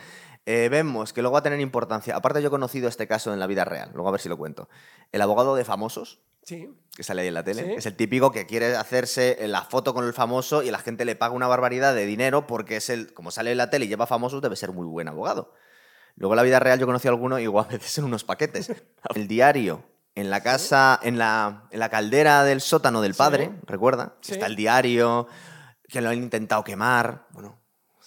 [0.45, 2.15] Eh, vemos que luego va a tener importancia.
[2.17, 4.37] Aparte, yo he conocido este caso en la vida real, luego a ver si lo
[4.37, 4.69] cuento.
[5.13, 7.73] El abogado de famosos, Sí, que sale ahí en la tele, Sí.
[7.77, 11.15] es el típico que quiere hacerse la foto con el famoso y la gente le
[11.15, 14.07] paga una barbaridad de dinero porque es el, como sale en la tele y lleva
[14.07, 15.53] famosos, debe ser muy buen abogado.
[16.17, 18.73] Luego en la vida real yo conocí a alguno igual a veces en unos paquetes.
[19.15, 23.19] El diario en la casa, en la, en la caldera del sótano del Sí.
[23.19, 24.33] padre, recuerda, Sí.
[24.33, 25.29] está el diario,
[25.87, 27.58] que lo han intentado quemar, bueno,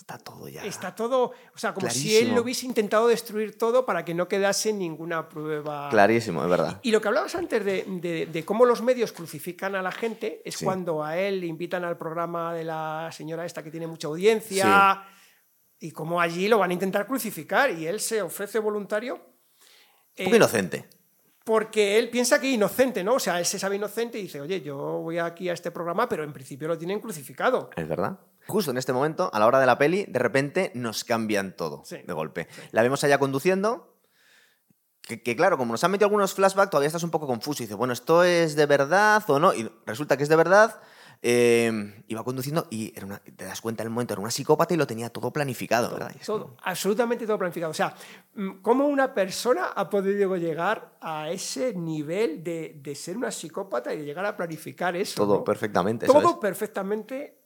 [0.01, 0.63] está todo ya.
[0.65, 4.27] está todo, o sea, como si él lo hubiese intentado destruir todo para que no
[4.27, 5.89] quedase ninguna prueba.
[5.89, 6.79] Clarísimo, es verdad.
[6.81, 10.41] Y lo que hablabas antes de, de- de cómo los medios crucifican a la gente
[10.43, 10.65] es Sí.
[10.65, 15.03] cuando a él le invitan al programa de la señora esta que tiene mucha audiencia
[15.79, 19.15] y cómo allí lo van a intentar crucificar y él se ofrece voluntario.
[19.15, 20.89] Un eh, inocente.
[21.45, 23.13] porque él piensa que es inocente, ¿no?
[23.15, 26.07] O sea, él se sabe inocente y dice, oye, yo voy aquí a este programa,
[26.09, 27.69] pero en principio lo tienen crucificado.
[27.75, 28.19] Es verdad.
[28.47, 31.83] Justo en este momento, a la hora de la peli, de repente nos cambian todo
[31.85, 31.97] Sí.
[32.05, 32.47] de golpe.
[32.71, 33.87] La vemos allá conduciendo.
[35.01, 37.63] Que, que claro, como nos han metido algunos flashbacks, todavía estás un poco confuso.
[37.63, 39.53] Y dices, bueno, ¿esto es de verdad o no?
[39.53, 40.79] Y resulta que es de verdad.
[41.23, 44.31] eh, y va conduciendo y era una- te das cuenta en el momento, era una
[44.31, 46.11] psicópata y lo tenía todo planificado, ¿verdad?
[46.15, 47.69] Y es Todo, absolutamente todo planificado.
[47.69, 47.93] O sea,
[48.33, 53.93] mm, ¿cómo una persona ha podido llegar a ese nivel de, de ser una psicópata
[53.93, 55.13] y de llegar a planificar eso?
[55.23, 55.43] Todo ¿no?
[55.43, 56.07] perfectamente.
[56.07, 57.40] Todo perfectamente,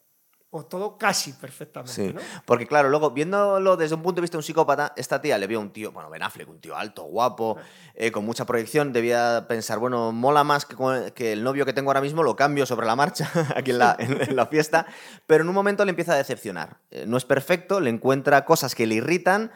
[0.58, 2.22] o todo casi perfectamente, Sí, ¿no?
[2.46, 5.48] porque claro, luego viéndolo desde un punto de vista de un psicópata, esta tía le
[5.48, 7.58] vio a un tío, bueno, Ben Affleck, un tío alto, guapo,
[7.94, 12.02] eh, con mucha proyección, debía pensar, bueno, mola más que, el novio que tengo ahora
[12.02, 14.86] mismo, lo cambio sobre la marcha aquí en la, en- en la fiesta,
[15.28, 16.78] pero en un momento le empieza a decepcionar.
[16.92, 19.52] Eh, no es perfecto, le encuentra cosas que le irritan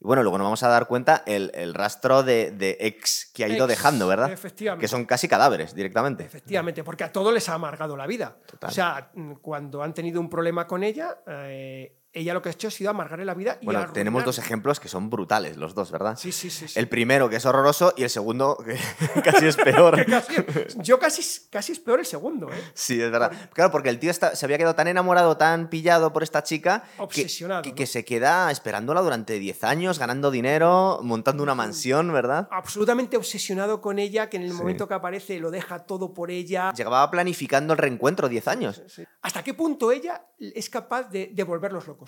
[0.00, 3.44] Y bueno, luego nos vamos a dar cuenta el, el rastro de, de ex que
[3.44, 4.30] ha ido Ex, dejando, ¿verdad?
[4.30, 4.82] efectivamente.
[4.84, 6.24] Que son casi cadáveres directamente.
[6.24, 8.36] Efectivamente, porque a todos les ha amargado la vida.
[8.46, 8.70] Total.
[8.70, 12.68] O sea, cuando han tenido un problema con ella, eh, ella lo que ha hecho
[12.68, 15.90] ha sido amargarle la vida y Bueno, tenemos dos ejemplos que son brutales, los dos,
[15.90, 16.16] ¿verdad?
[16.16, 16.68] Sí, sí, sí.
[16.68, 16.78] sí.
[16.78, 18.76] El primero, que es horroroso, y el segundo, que
[19.22, 20.04] casi es peor.
[20.06, 20.34] Casi-
[20.82, 22.62] yo casi, casi es peor el segundo, ¿eh?
[22.74, 23.32] Sí, es verdad.
[23.52, 26.84] Claro, porque el tío está- se había quedado tan enamorado, tan pillado por esta chica,
[26.98, 27.74] Obsesionado, que, ¿no?
[27.74, 32.48] que se queda esperándola durante 10 años, ganando dinero, montando una mansión, ¿verdad?
[32.50, 34.56] Absolutamente obsesionado con ella, que en el Sí.
[34.56, 36.72] momento que aparece lo deja todo por ella.
[36.74, 38.82] Llevaba planificando el reencuentro 10 años.
[39.22, 42.03] ¿Hasta qué punto ella es capaz de, de volverlos locos?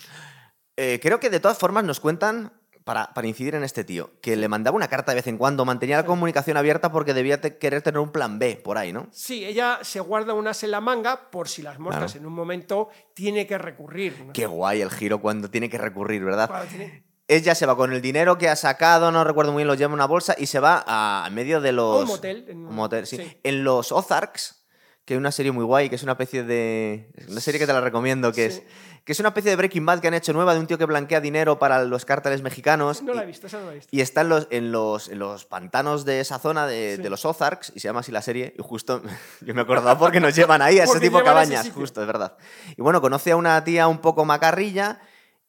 [0.75, 4.35] Eh, creo que de todas formas nos cuentan, para, para incidir en este tío, que
[4.35, 7.57] le mandaba una carta de vez en cuando, mantenía la comunicación abierta porque debía te-
[7.57, 9.07] querer tener un plan B por ahí, ¿no?
[9.11, 12.19] Sí, ella se guarda unas en la manga por si las moscas Claro.
[12.19, 14.23] en un momento tiene que recurrir.
[14.27, 14.33] ¿no?
[14.33, 16.49] Qué guay el giro cuando tiene que recurrir, ¿verdad?
[16.69, 19.73] Tiene- Ella se va con el dinero que ha sacado, no recuerdo muy bien, lo
[19.75, 22.03] lleva en una bolsa y se va a, medio de los...
[22.03, 23.17] Un motel, en- un motel, sí.
[23.17, 23.37] sí.
[23.43, 24.65] En los Ozarks,
[25.03, 27.11] que es una serie muy guay, que es una especie de...
[27.27, 28.57] Una serie que te la recomiendo, que, Sí.
[28.59, 28.63] es,
[29.07, 30.83] que es una especie de Breaking Bad que han hecho nueva de un tío que
[30.83, 33.01] blanquea dinero para los cárteles mexicanos.
[33.01, 33.87] No la he visto, esa no la he visto.
[33.89, 37.03] Y está en los, en los, en los pantanos de esa zona de, Sí.
[37.03, 39.01] de los Ozarks, y se llama así la serie, y justo
[39.41, 42.35] yo me acordaba porque nos llevan ahí a ese tipo de cabañas, justo, es verdad.
[42.75, 44.99] Y bueno, conoce a una tía un poco macarrilla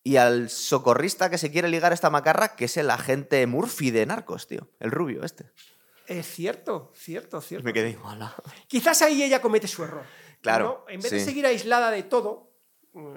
[0.04, 3.90] y al socorrista que se quiere ligar a esta macarra, que es el agente Murphy
[3.90, 5.46] de Narcos, tío, el rubio este.
[6.06, 7.64] Es cierto, cierto, cierto.
[7.64, 8.36] Me quedé mala.
[8.68, 10.04] Quizás ahí ella comete su error.
[10.40, 10.92] Claro, ¿no?
[10.94, 12.47] En vez de seguir aislada de todo,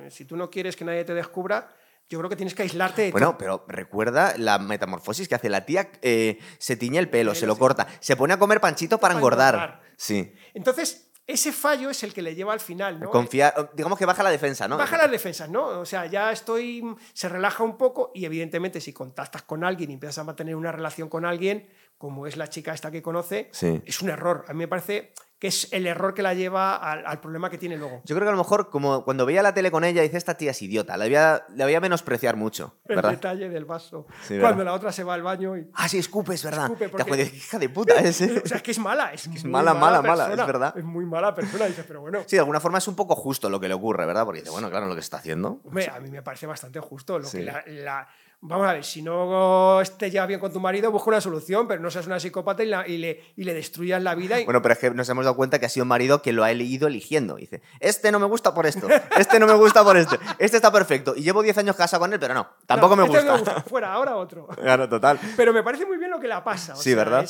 [0.10, 1.70] si tú no quieres que nadie te descubra,
[2.10, 5.66] yo creo que tienes que aislarte de Bueno, pero recuerda la metamorfosis que hace la
[5.66, 7.60] tía, eh, se tiñe el pelo, El se lo sí.
[7.60, 9.54] corta, se pone a comer panchito para Para engordar.
[9.56, 9.82] engordar.
[9.98, 10.34] Sí.
[10.54, 13.10] Entonces, ese fallo es el que le lleva al final, ¿no?
[13.12, 14.76] Confía, digamos que baja la defensa, ¿no?
[14.78, 15.66] Baja las defensas, ¿no?
[15.80, 16.84] O sea, ya estoy.
[17.14, 20.72] Se relaja un poco y, evidentemente, si contactas con alguien y empiezas a mantener una
[20.74, 23.82] relación con alguien, como es la chica esta que conoce, Sí.
[23.86, 24.44] es un error.
[24.50, 27.58] A mí me parece que es el error que la lleva al, al problema que
[27.58, 28.04] tiene luego.
[28.06, 30.36] Yo creo que a lo mejor, como cuando veía la tele con ella, dice, esta
[30.38, 34.06] tía es idiota, la voy a, la voy a menospreciar mucho, El detalle del vaso.
[34.22, 34.50] Sí, ¿verdad?
[34.50, 35.68] Cuando la otra se va al baño y.
[35.74, 36.66] Ah, sí, escupe, es verdad.
[36.66, 38.40] Escupe, porque- hija de puta ese.
[38.40, 39.14] O sea, es que es mala.
[39.14, 40.78] Es, es mala, mala, mala, persona, es verdad.
[40.78, 41.66] Es muy mala persona.
[41.66, 42.20] Dice, pero bueno.
[42.28, 44.26] Sí, de alguna forma es un poco justo lo que le ocurre, ¿verdad?
[44.26, 45.60] Porque dice, bueno, claro, lo que está haciendo.
[45.66, 47.18] Hombre, a mí me parece bastante justo.
[47.18, 47.40] Lo Sí.
[47.40, 48.08] que la, la-
[48.44, 51.80] Vamos a ver, si no te llevas bien con tu marido, busca una solución, pero
[51.80, 54.40] no seas una psicópata y, la- y le, y le destruyas la vida.
[54.42, 56.34] Y, Bueno, pero es que nos hemos dado cuenta que ha sido un marido que
[56.34, 57.36] lo ha ido eligiendo.
[57.36, 60.72] Dice, este no me gusta por esto, este no me gusta por esto, este está
[60.72, 61.14] perfecto.
[61.16, 63.62] Y llevo 10 años casado con él, pero no, tampoco No, me este gusta.
[63.62, 64.48] Fuera, ahora otro.
[64.56, 65.20] Claro, total.
[65.38, 66.74] Pero me parece muy bien lo que la pasa.
[66.74, 67.30] o Sí, sea, ¿verdad?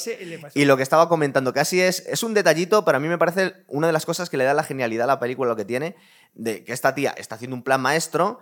[0.53, 3.65] Y lo que estaba comentando, casi es, es un detallito, pero a mí me parece
[3.67, 5.97] una de las cosas que le da la genialidad a la película, lo que tiene,
[6.35, 8.39] de que esta tía está haciendo un plan maestro,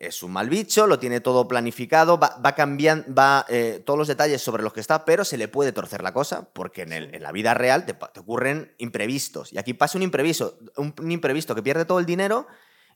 [0.00, 4.06] es un mal bicho, lo tiene todo planificado, va, va cambiando, va eh, todos los
[4.08, 7.14] detalles sobre los que está, pero se le puede torcer la cosa, porque en, el-
[7.14, 9.52] en la vida real te, ocurren imprevistos.
[9.52, 12.46] Y aquí pasa un imprevisto, un, un imprevisto que pierde todo el dinero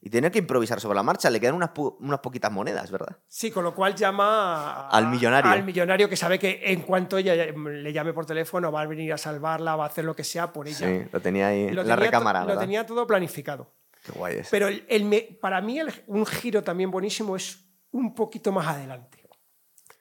[0.05, 3.19] y tiene que improvisar sobre la marcha, le quedan unas, unas poquitas monedas, ¿verdad?
[3.29, 5.51] Sí, con lo cual llama a- Al millonario.
[5.53, 9.13] Al millonario que sabe que en cuanto ella le llame por teléfono va a venir
[9.13, 10.77] a salvarla, va a hacer lo que sea por ella.
[10.77, 13.73] Sí, lo tenía ahí Lo en la tenía recámara, Lo tenía todo planificado.
[14.03, 14.49] Qué guay es.
[14.51, 17.59] Pero el- el me- para mí el- un giro también buenísimo es
[17.93, 19.23] un poquito más adelante.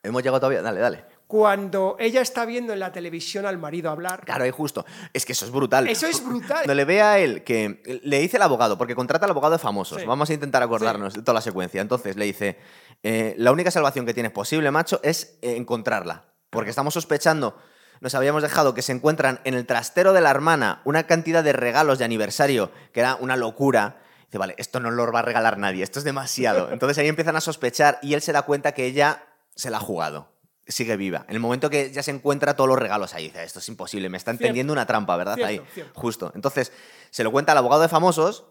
[0.03, 1.05] Hemos llegado todavía, dale, dale.
[1.27, 4.83] Cuando ella está viendo en la televisión al marido hablar, Claro, ahí justo.
[5.13, 5.87] Es que eso es brutal.
[5.87, 6.57] eso es brutal.
[6.57, 9.59] Cuando le ve a él que le dice el abogado, porque contrata al abogado de
[9.59, 10.01] famosos.
[10.01, 10.07] Sí.
[10.07, 11.79] Vamos a intentar acordarnos de toda la secuencia.
[11.81, 12.57] Entonces le dice:
[13.03, 16.25] eh, La única salvación que tienes posible, macho, es encontrarla.
[16.49, 17.55] Porque estamos sospechando,
[18.01, 21.53] nos habíamos dejado que se encuentran en el trastero de la hermana una cantidad de
[21.53, 24.01] regalos de aniversario que era una locura.
[24.25, 26.71] Dice, vale, esto no lo va a regalar nadie, esto es demasiado.
[26.71, 29.23] Entonces ahí empiezan a sospechar y él se da cuenta que ella
[29.55, 30.31] se la ha jugado.
[30.67, 31.25] Sigue viva.
[31.27, 34.09] En el momento que ya se encuentra todos los regalos ahí, dice, esto es imposible,
[34.09, 34.45] me está Cierto.
[34.45, 35.35] entendiendo una trampa, ¿verdad?
[35.35, 35.99] Cierto, ahí, cierto.
[35.99, 36.31] justo.
[36.33, 36.71] Entonces,
[37.11, 38.45] se lo cuenta al abogado de famosos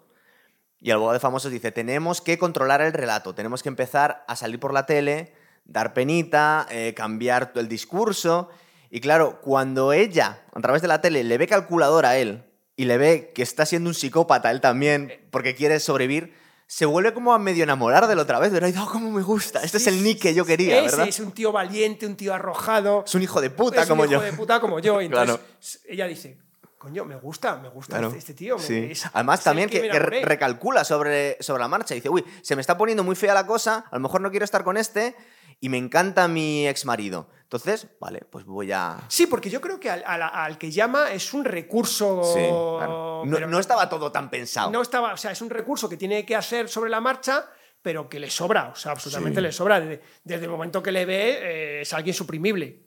[0.81, 4.37] y el abogado de famosos dice, tenemos que controlar el relato, tenemos que empezar a
[4.37, 5.35] salir por la tele,
[5.65, 8.51] dar penita, eh, cambiar el discurso.
[8.90, 12.42] Y claro, cuando ella, a través de la tele, le ve calculador a él
[12.76, 16.35] y le ve que está siendo un psicópata él también porque quiere sobrevivir,
[16.66, 18.50] se vuelve como a medio enamorar de la otra vez.
[18.53, 19.61] Pero, no, cómo me gusta.
[19.62, 21.09] Este es el Nick que yo quería, Ese ¿verdad?
[21.09, 23.05] es un tío valiente, un tío arrojado.
[23.07, 24.24] Es un hijo de puta es como un hijo yo.
[24.26, 25.00] de puta como yo.
[25.00, 25.92] Entonces, Claro.
[25.92, 26.38] ella dice,
[26.79, 28.09] coño, me gusta, me gusta Claro.
[28.09, 28.57] este, este tío.
[28.57, 28.88] me- Sí.
[28.90, 30.24] es- Además, es también que, que enamoré".
[30.24, 31.94] recalcula sobre, sobre la marcha.
[31.94, 34.44] Dice, uy, se me está poniendo muy fea la cosa, a lo mejor no quiero
[34.44, 35.14] estar con este
[35.61, 37.29] y me encanta mi ex marido.
[37.42, 38.99] Entonces, vale, pues voy a...
[39.09, 42.23] Sí, porque yo creo que al, al- al que llama es un recurso.
[42.25, 43.25] Sí, claro.
[43.27, 44.70] no, estaba todo tan pensado.
[44.70, 47.46] no estaba, o sea, es un recurso que tiene que hacer sobre la marcha,
[47.83, 49.42] pero que le sobra, o sea, absolutamente Sí.
[49.42, 49.81] le sobra.
[49.81, 52.85] Desde, desde el momento que le ve, eh, es alguien suprimible.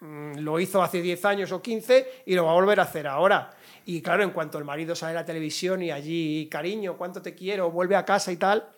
[0.00, 3.06] Mm, Lo hizo hace 10 años o 15 y lo va a volver a hacer
[3.06, 3.50] ahora.
[3.86, 7.34] Y claro, en cuanto el marido sale a la televisión y allí, cariño, cuánto te
[7.34, 8.68] quiero, vuelve a casa y tal,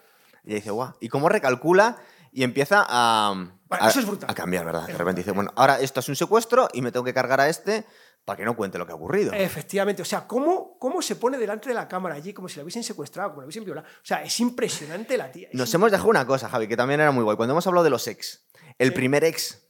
[0.45, 0.93] Y dice, guau.
[1.01, 1.97] ¿Y cómo recalcula?
[2.37, 3.31] Y empieza a,
[3.71, 4.29] a, eso es brutal.
[4.29, 4.87] a cambiar, ¿verdad?
[4.89, 7.49] De repente dice, bueno, ahora esto es un secuestro y me tengo que cargar a
[7.49, 7.85] este
[8.25, 9.33] para que no cuente lo que ha ocurrido.
[9.33, 12.65] Efectivamente, o sea, ¿cómo, cómo se pone delante de la cámara allí como si la
[12.65, 13.87] hubiesen secuestrado, como la hubiesen violado?
[13.87, 15.49] O sea, es impresionante la tía.
[15.49, 17.37] es Nos hemos dejado una cosa, Javi, que también era muy guay.
[17.37, 18.45] Cuando hemos hablado de los ex,
[18.79, 18.95] el Sí.
[18.95, 19.64] primer ex,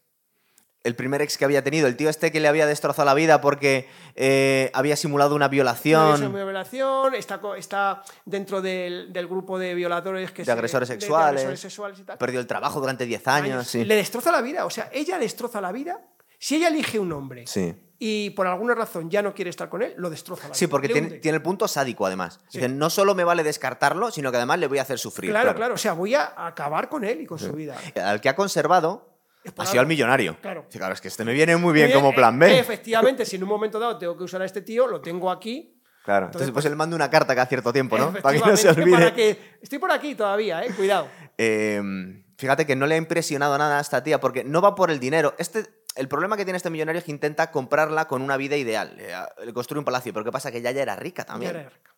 [0.84, 3.40] el primer ex que había tenido, el tío este que le había destrozado la vida
[3.40, 6.32] porque eh, había simulado una Una violación.
[6.32, 11.00] violación, está, está dentro del, del grupo de violadores que De se- agresores de- de
[11.00, 11.28] sexuales.
[11.40, 12.18] agresores sexuales y tal.
[12.18, 13.66] Perdió el trabajo durante 10 años.
[13.66, 13.84] Sí.
[13.84, 16.00] Le destroza la vida, o sea, ella destroza la vida.
[16.38, 17.74] Si ella elige un hombre Sí.
[17.98, 20.70] y por alguna razón ya no quiere estar con él, lo destroza la Sí, vida.
[20.70, 22.40] porque tiene, tiene el punto sádico, además.
[22.48, 22.58] Sí.
[22.58, 25.30] Dicen, no solo me vale descartarlo, sino que además le voy a hacer sufrir.
[25.30, 27.76] Claro, claro, o sea, voy a acabar con él y con su vida.
[28.04, 29.13] Al que ha conservado
[29.56, 29.80] Algo.
[29.80, 30.36] al millonario.
[30.40, 30.66] Claro.
[30.68, 32.58] Sí, claro, es que este me viene muy bien Bien, como eh, plan B.
[32.58, 35.80] Efectivamente, si en un momento dado tengo que usar a este tío, lo tengo aquí.
[36.04, 38.12] Claro, entonces, pues él manda una carta cada cierto tiempo, ¿no?
[38.12, 38.90] Para que no se olvide.
[38.92, 41.08] para que- Estoy por aquí todavía, eh, cuidado.
[41.38, 41.80] Eh,
[42.36, 45.00] fíjate que no le ha impresionado nada a esta tía porque no va por el
[45.00, 45.34] dinero.
[45.38, 45.64] Este,
[45.96, 48.94] el problema que tiene este millonario es que intenta comprarla con una vida ideal.
[48.96, 49.14] Le,
[49.46, 50.50] le construye un palacio, pero ¿qué pasa?
[50.52, 51.52] Que ella ya era rica también.
[51.54, 51.93] Ya era rica.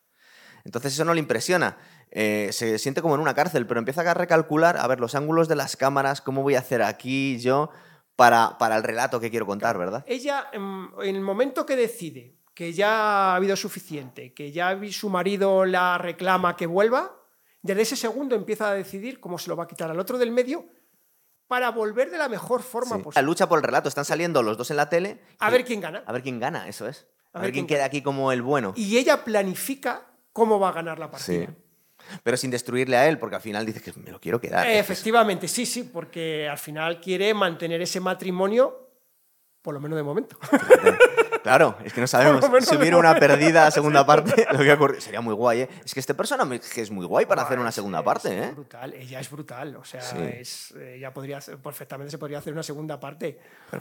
[0.66, 1.78] Entonces eso no le impresiona.
[2.10, 5.48] Eh, se siente como en una cárcel, pero empieza a recalcular, a ver, los ángulos
[5.48, 7.70] de las cámaras, cómo voy a hacer aquí yo
[8.16, 10.04] para, para el relato que quiero contar, ¿verdad?
[10.08, 12.90] Ella, em, en el momento que decide que ya
[13.32, 17.12] ha habido suficiente, que ya su marido la reclama que vuelva,
[17.62, 20.30] desde ese segundo empieza a decidir cómo se lo va a quitar al otro del
[20.32, 20.66] medio
[21.48, 22.98] para volver de la mejor forma Sí.
[22.98, 23.22] La posible.
[23.24, 23.88] lucha por el relato.
[23.88, 25.20] Están saliendo los dos en la tele.
[25.38, 26.02] A y- ver quién gana.
[26.06, 27.06] A ver quién gana, eso es.
[27.32, 28.72] A, A ver ver quién quién queda aquí como el bueno.
[28.76, 31.46] Y ella planifica cómo va a ganar la partida.
[31.46, 31.48] Sí.
[32.22, 34.66] Pero sin destruirle a él, porque al final dice que me lo quiero quedar.
[34.66, 38.90] Eh, Efectivamente, sí, sí, porque al final quiere mantener ese matrimonio,
[39.62, 40.38] por lo menos de momento.
[41.42, 42.44] Claro, es que no sabemos.
[42.68, 44.58] Si hubiera una perdida segunda parte, lo
[44.92, 45.68] que sería muy guay, ¿eh?
[45.84, 48.52] Es que este personaje es muy guay para hacer una segunda Es- parte, es ¿eh?
[48.52, 50.18] brutal, ella es brutal, o sea, Sí.
[50.20, 53.38] es, ella podría hacer- perfectamente se podría hacer una segunda parte,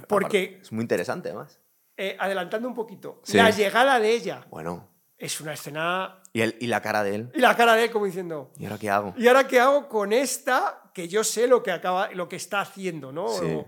[0.07, 1.59] porque Es muy interesante, además.
[1.97, 3.37] eh, adelantando un poquito, Sí.
[3.37, 4.87] la llegada de ella Bueno.
[5.17, 7.31] Es una escena Y, el, y la cara de él.
[7.33, 9.13] y la cara de él como diciendo, ¿Y ahora qué hago?
[9.17, 12.61] ¿y ahora qué hago con esta que yo sé lo que acaba, lo que está
[12.61, 13.27] haciendo, no?
[13.29, 13.45] Sí.
[13.45, 13.67] O,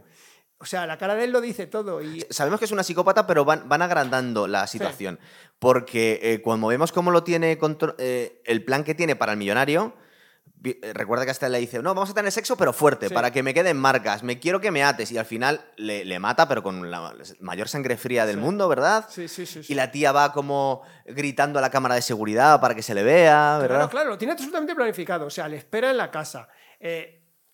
[0.60, 3.28] o sea, la cara de él lo dice todo y Sabemos que es una psicópata,
[3.28, 5.20] pero van, van agrandando la situación.
[5.60, 7.58] Porque eh, cuando vemos cómo lo tiene
[8.00, 9.94] eh, el plan que tiene para el millonario,
[10.94, 13.14] recuerda que hasta le dice, no, vamos a tener sexo, pero fuerte, Sí.
[13.14, 15.12] para que me queden marcas, me quiero que me ates.
[15.12, 18.42] Y al final le, le mata, pero con la mayor sangre fría del Sí.
[18.42, 19.06] mundo, ¿verdad?
[19.10, 19.72] sí, sí, sí, sí.
[19.72, 23.04] Y la tía va como gritando a la cámara de seguridad para que se le
[23.04, 23.76] vea, ¿verdad?
[23.78, 25.26] Claro, claro, lo tiene absolutamente planificado.
[25.26, 26.48] O sea, le espera en la casa.
[26.80, 27.14] eh,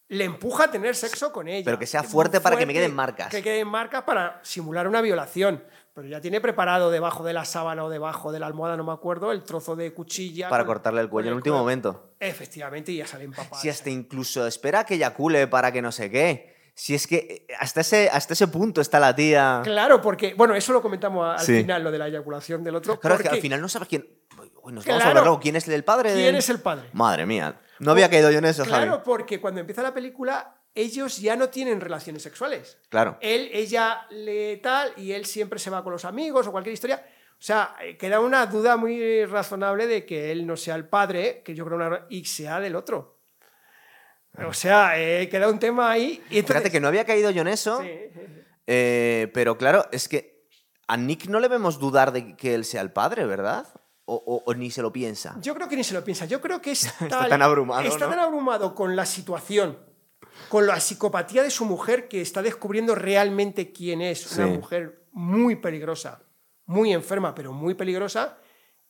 [0.09, 1.63] le empuja a tener sexo con ella.
[1.65, 3.29] Pero que sea muy fuerte para que me fuerte, queden marcas.
[3.29, 5.63] Que queden marcas para simular una violación.
[5.93, 8.91] Pero ya tiene preparado debajo de la sábana o debajo de la almohada, no me
[8.91, 10.49] acuerdo, el trozo de cuchilla.
[10.49, 12.15] Para con- cortarle el cuello en el último momento.
[12.19, 13.61] Efectivamente, y ya sale empapada.
[13.61, 16.51] Si hasta incluso espera que eyacule para que no sé qué.
[16.75, 19.61] Si es que eh, hasta ese, hasta ese punto está la tía.
[19.63, 21.57] Claro, porque, bueno, eso lo comentamos al Sí.
[21.61, 22.99] final, lo de la eyaculación del otro.
[22.99, 24.07] Claro, es que porque al final no sabes quién.
[24.63, 26.13] Uy, nos vamos a ver luego quién es el padre.
[26.13, 26.89] ¿Quién del- es el padre?
[26.93, 27.61] Madre mía.
[27.77, 29.03] No había caído yo en eso, Claro, Javi.
[29.05, 32.77] porque cuando empieza la película, ellos ya no tienen relaciones sexuales.
[32.89, 33.17] Claro.
[33.21, 37.05] él, ella le tal y él siempre se va con los amigos o cualquier historia.
[37.33, 41.41] O sea, eh, queda una duda muy razonable de que él no sea el padre,
[41.43, 43.19] que yo creo una, y sea del otro.
[44.47, 46.23] O sea, eh, queda un tema ahí.
[46.29, 47.81] Y entonces, Fíjate que no había caído yo en eso.
[47.81, 47.89] Sí.
[48.65, 50.47] eh, pero claro, es que
[50.87, 53.67] a Nick no le vemos dudar de que él sea el padre, ¿verdad?
[54.05, 55.35] O, o- o ni se lo piensa.
[55.39, 56.25] Yo creo que ni se lo piensa.
[56.25, 58.09] Yo creo que está, Está tan abrumado, Está ¿no?
[58.11, 59.77] tan abrumado con la situación,
[60.49, 64.31] con la psicopatía de su mujer, que está descubriendo realmente quién es.
[64.37, 64.51] Una Sí.
[64.53, 66.21] mujer muy peligrosa,
[66.65, 68.37] muy enferma, pero muy peligrosa,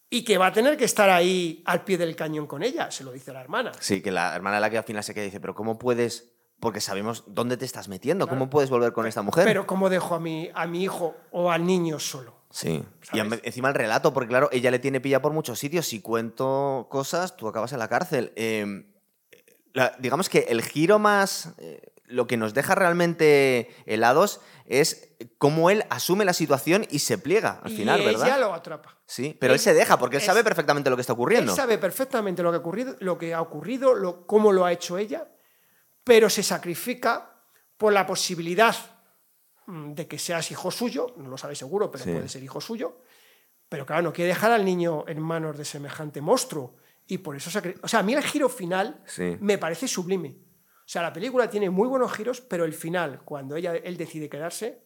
[0.09, 3.03] y que va a tener que estar ahí al pie del cañón con ella, se
[3.03, 3.71] lo dice la hermana.
[3.79, 6.29] Sí, que la hermana de la que al final se queda dice, pero ¿cómo puedes...?
[6.59, 8.25] Porque sabemos dónde te estás metiendo.
[8.25, 8.39] Claro.
[8.39, 9.43] ¿Cómo puedes volver con esta mujer?
[9.43, 12.35] Pero ¿cómo dejo a mi, a mi hijo o al niño solo?
[12.51, 12.85] Sí.
[13.11, 15.87] Y encima el relato, porque claro, ella le tiene pilla por muchos sitios.
[15.87, 18.31] Si cuento cosas, tú acabas en la cárcel.
[18.37, 18.85] Eh,
[19.73, 21.53] la- digamos que el giro más.
[21.57, 27.17] eh, lo que nos deja realmente helados es cómo él asume la situación y se
[27.17, 28.39] pliega al y final, ella ¿verdad?
[28.39, 28.97] lo atrapa.
[29.07, 31.53] Sí, pero él, él- se deja porque él sabe perfectamente lo que está ocurriendo.
[31.53, 34.71] Él sabe perfectamente lo que ha ocurrido, lo que ha ocurrido lo, cómo lo ha
[34.73, 35.27] hecho ella,
[36.03, 37.31] pero se sacrifica
[37.77, 38.75] por la posibilidad
[39.65, 42.11] mm, de que seas hijo suyo, no lo sabe seguro, pero Sí.
[42.11, 42.97] puede ser hijo suyo.
[43.69, 46.75] Pero claro, no quiere dejar al niño en manos de semejante monstruo
[47.13, 49.37] y por eso se ha cre- O sea, a mí el giro final Sí.
[49.39, 50.37] me parece sublime.
[50.79, 54.29] O sea, la película tiene muy buenos giros, pero el final, cuando ella, él decide
[54.29, 54.83] quedarse,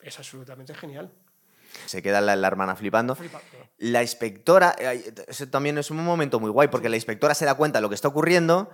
[0.00, 1.12] es absolutamente genial.
[1.86, 3.14] Se queda la, la hermana flipando.
[3.14, 3.40] Flipa.
[3.78, 7.54] La inspectora, eh, eso también es un momento muy guay, porque la inspectora se da
[7.54, 8.70] cuenta de lo que está ocurriendo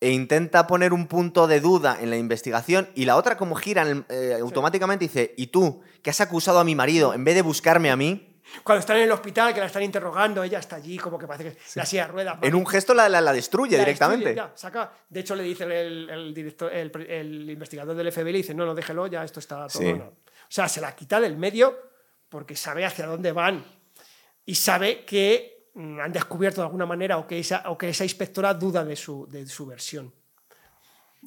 [0.00, 3.86] e intenta poner un punto de duda en la investigación y la otra como gira
[4.08, 7.90] eh, automáticamente dice, ¿y tú, que has acusado a mi marido en vez de buscarme
[7.92, 8.31] a mí?
[8.62, 11.52] Cuando están en el hospital, que la están interrogando, ella está allí, como que parece
[11.52, 12.38] que la silla de ruedas.
[12.42, 14.26] En un gesto la, la- la destruye La directamente.
[14.26, 14.92] destruye, ya, saca.
[15.08, 18.64] De hecho, le dice el, el director, el, el investigador del FBI, le dice, no,
[18.66, 19.82] no, déjelo, ya esto está todo.
[19.82, 19.92] Sí.
[19.92, 20.04] no".
[20.04, 20.14] O
[20.48, 21.76] sea, se la quita del medio
[22.28, 23.64] porque sabe hacia dónde van
[24.44, 28.04] y sabe que mm, han descubierto de alguna manera o que esa, o que esa
[28.04, 30.12] inspectora duda de su, de su versión.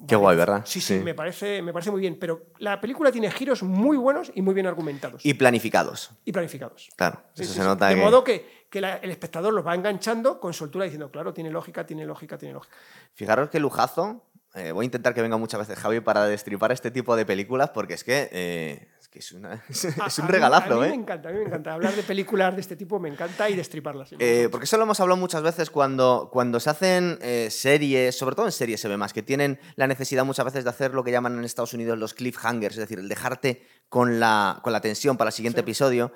[0.06, 0.62] Qué guay, ¿verdad?
[0.66, 2.18] Sí, sí, Me, parece, me parece muy bien.
[2.18, 5.24] Pero la película tiene giros muy buenos y muy bien argumentados.
[5.24, 6.10] Y planificados.
[6.24, 6.88] y planificados.
[6.96, 9.66] Claro, Sí, eso sí, se nota de que- modo que, que la- el espectador los
[9.66, 12.76] va enganchando con soltura diciendo, claro, tiene lógica, tiene lógica, tiene lógica.
[13.14, 14.22] Fijaros qué lujazo.
[14.54, 17.70] eh, voy a intentar que venga muchas veces Javi para destripar este tipo de películas
[17.70, 20.84] porque es que, eh, que es, una- es A- un a mí- regalazo, a mí
[20.86, 20.88] ¿eh?
[20.90, 21.72] me encanta, a mí me encanta.
[21.72, 24.10] Hablar de películas de este tipo me encanta y destriparlas.
[24.18, 28.36] Eh, porque eso lo hemos hablado muchas veces cuando, cuando se hacen eh, series, sobre
[28.36, 31.02] todo en series se ve más, que tienen la necesidad muchas veces de hacer lo
[31.02, 34.82] que llaman en Estados Unidos los cliffhangers, es decir, el dejarte con la, con la
[34.82, 35.62] tensión para el siguiente Sí.
[35.62, 36.12] episodio,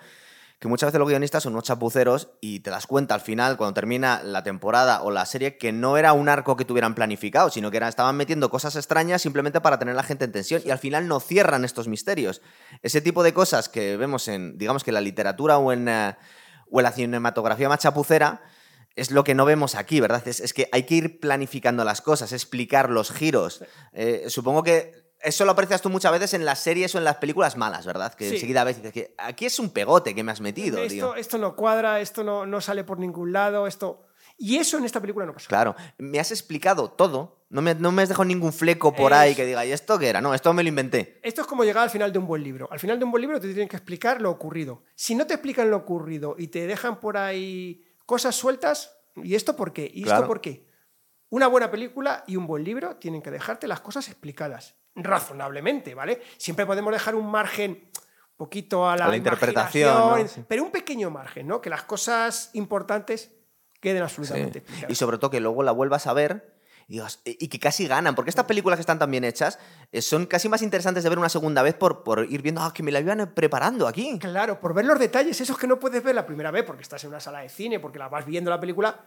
[0.61, 3.73] que muchas veces los guionistas son unos chapuceros y te das cuenta al final, cuando
[3.73, 7.71] termina la temporada o la serie, que no era un arco que tuvieran planificado, sino
[7.71, 10.71] que era, estaban metiendo cosas extrañas simplemente para tener a la gente en tensión y
[10.71, 12.43] al final no cierran estos misterios.
[12.83, 16.15] Ese tipo de cosas que vemos en, digamos que en la literatura o en, eh,
[16.71, 18.43] o en la cinematografía más chapucera,
[18.97, 20.29] es lo que no vemos aquí, ¿verdad?
[20.29, 23.65] Es, es que hay que ir planificando las cosas, explicar los giros.
[23.95, 27.17] Eh, supongo que eso lo aprecias tú muchas veces en las series o en las
[27.17, 28.15] películas malas, ¿verdad?
[28.15, 28.35] Que Sí.
[28.37, 31.15] enseguida ves y dices que aquí es un pegote que me has metido, tío.
[31.15, 34.07] esto, no cuadra, esto no, no sale por ningún lado, esto...
[34.43, 35.49] Y eso en esta película no pasa.
[35.49, 37.45] Claro, me has explicado todo.
[37.51, 39.99] No me, no me has dejado ningún fleco por Es- ahí que diga, ¿y esto
[39.99, 40.23] qué era?
[40.23, 41.21] No, esto me lo inventé.
[41.23, 42.67] Esto es como llegar al final de un buen libro.
[42.73, 44.83] Al final de un buen libro te tienen que explicar lo ocurrido.
[44.95, 49.57] Si no te explican lo ocurrido y te dejan por ahí cosas sueltas, ¿y esto
[49.57, 49.91] por qué?
[49.93, 50.21] ¿Y Claro.
[50.21, 50.65] esto por qué?
[51.31, 56.21] Una buena película y un buen libro tienen que dejarte las cosas explicadas, razonablemente, ¿vale?
[56.37, 57.89] Siempre podemos dejar un margen
[58.37, 60.29] poquito a la, A la interpretación.
[60.29, 60.45] Sí.
[60.49, 61.61] pero un pequeño margen, ¿no?
[61.61, 63.31] Que las cosas importantes
[63.81, 64.03] queden Sí.
[64.03, 64.91] absolutamente explicadas.
[64.91, 68.15] Y sobre todo que luego la vuelvas a ver y, digas, y que casi ganan,
[68.17, 69.59] porque estas películas que están tan bien hechas
[69.93, 72.73] eh, son casi más interesantes de ver una segunda vez por, por ir viendo, ah,
[72.75, 74.19] que me la iban preparando aquí.
[74.19, 77.05] Claro, por ver los detalles, esos que no puedes ver la primera vez porque estás
[77.05, 79.01] en una sala de cine, porque la vas viendo la película.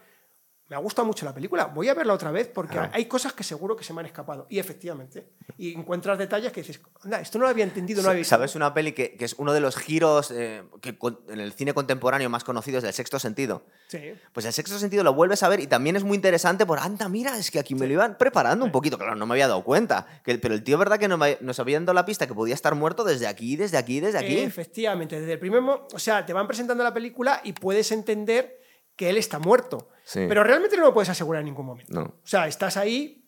[0.74, 2.90] Me ha gustado mucho la película, voy a verla otra vez porque Claro.
[2.96, 4.48] hay cosas que seguro que se me han escapado.
[4.50, 8.10] Y efectivamente, y encuentras detalles que dices, anda, esto no lo había entendido, no lo
[8.10, 8.32] había visto".
[8.32, 10.98] ¿Sabes una peli que, que es uno de los giros eh, que
[11.30, 13.68] en el cine contemporáneo más conocidos del sexto sentido?
[13.88, 14.16] Sí.
[14.34, 17.08] Pues el sexto sentido lo vuelves a ver y también es muy interesante por, anda,
[17.08, 18.98] mira, es que aquí me lo iban preparando un poquito.
[18.98, 20.08] Claro, no me había dado cuenta.
[20.26, 20.98] Que, pero el tío, ¿verdad?
[20.98, 23.78] Que no me- nos había dado la pista que podía estar muerto desde aquí, desde
[23.78, 24.40] aquí, desde aquí.
[24.40, 28.63] Efectivamente, desde el primer o sea, te van presentando la película y puedes entender
[28.96, 29.90] que él está muerto.
[30.06, 30.26] Sí.
[30.28, 31.94] Pero realmente no lo puedes asegurar en ningún momento.
[31.94, 32.02] No.
[32.04, 33.26] O sea, estás ahí.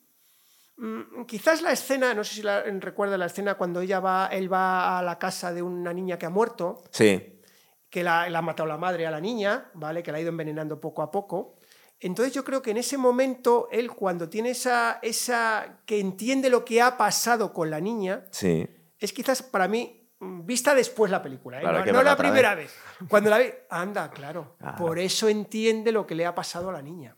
[0.78, 4.51] mm, Quizás la escena, no sé si la, recuerda la escena cuando ella va, él
[4.51, 7.41] va a la casa de una niña que ha muerto, Sí.
[7.89, 10.04] que la, la ha matado la madre a la niña, ¿vale?
[10.04, 11.56] Que la ha ido envenenando poco a poco.
[12.01, 16.65] Entonces yo creo que en ese momento él cuando tiene esa, esa que entiende lo
[16.65, 18.67] que ha pasado con la niña, Sí.
[18.99, 21.62] es quizás para mí mm, vista después la película, ¿eh?
[21.62, 22.75] Claro, no, la primera vez.
[23.10, 24.78] Cuando la ve, anda, claro, Claro.
[24.78, 27.15] Por eso entiende lo que le ha pasado a la niña.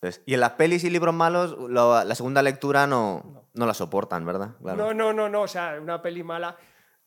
[0.00, 3.74] Entonces, y en las pelis y libros malos, lo- la segunda lectura no, no la
[3.74, 4.50] soportan, ¿verdad?
[4.62, 4.76] Claro.
[4.78, 6.56] No, no, no, no, o sea, una peli mala.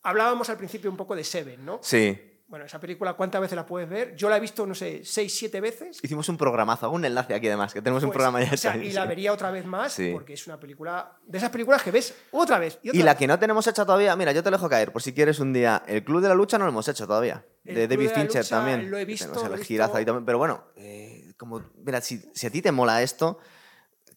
[0.03, 1.79] Hablábamos al principio un poco de Seven, ¿no?
[1.81, 2.30] Sí.
[2.51, 4.13] Bueno, esa película, ¿cuántas veces la puedes ver?
[4.17, 5.99] Yo la he visto, no sé, seis, siete veces.
[6.03, 8.75] Hicimos un programazo, un enlace aquí además, que tenemos un Pues, programa ya o sea,
[8.75, 8.83] hecho.
[8.83, 10.09] y la vería otra vez más Sí.
[10.11, 12.77] porque es una película de esas películas que ves otra vez.
[12.83, 13.19] Y, otra Y la vez.
[13.19, 15.81] que no tenemos hecha todavía, mira, yo te dejo caer, por si quieres un día.
[15.87, 17.45] El Club de la Lucha no lo hemos hecho todavía.
[17.63, 18.91] El de Club David de Fincher Lucha también.
[18.91, 19.67] lo he visto, tenemos lo he el visto.
[19.67, 20.25] girazo ahí también.
[20.25, 23.39] Pero bueno, eh, como, mira, si, si a ti te mola esto,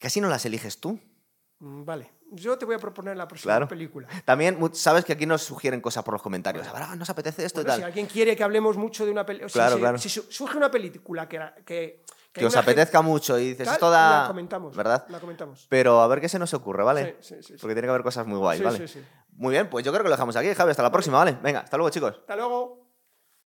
[0.01, 0.99] casi no las eliges tú.
[1.61, 3.69] Mm, Vale, yo te voy a proponer la próxima Claro.
[3.69, 4.07] película.
[4.25, 6.67] También sabes que aquí nos sugieren cosas por los comentarios.
[6.67, 7.87] A ver, ah, nos apetece esto Bueno, y si tal.
[7.89, 9.99] alguien quiere que hablemos mucho de una película, Claro, si, claro.
[9.99, 12.03] si su- surge una película que, que,
[12.47, 14.23] os gente- apetezca mucho y dices, esto da.
[14.23, 15.07] la comentamos, ¿Verdad?
[15.09, 15.67] La comentamos.
[15.69, 17.17] Pero a ver qué se nos ocurre, ¿vale?
[17.21, 17.55] Sí, sí, sí.
[17.61, 18.79] Porque tiene que haber cosas muy guays, Sí, ¿vale?
[18.79, 19.05] sí, sí.
[19.37, 20.71] Muy bien, pues yo creo que lo dejamos aquí, Javi.
[20.71, 21.37] Hasta la próxima, ¿vale?
[21.43, 22.15] Venga, hasta luego, chicos.
[22.21, 22.84] Hasta luego.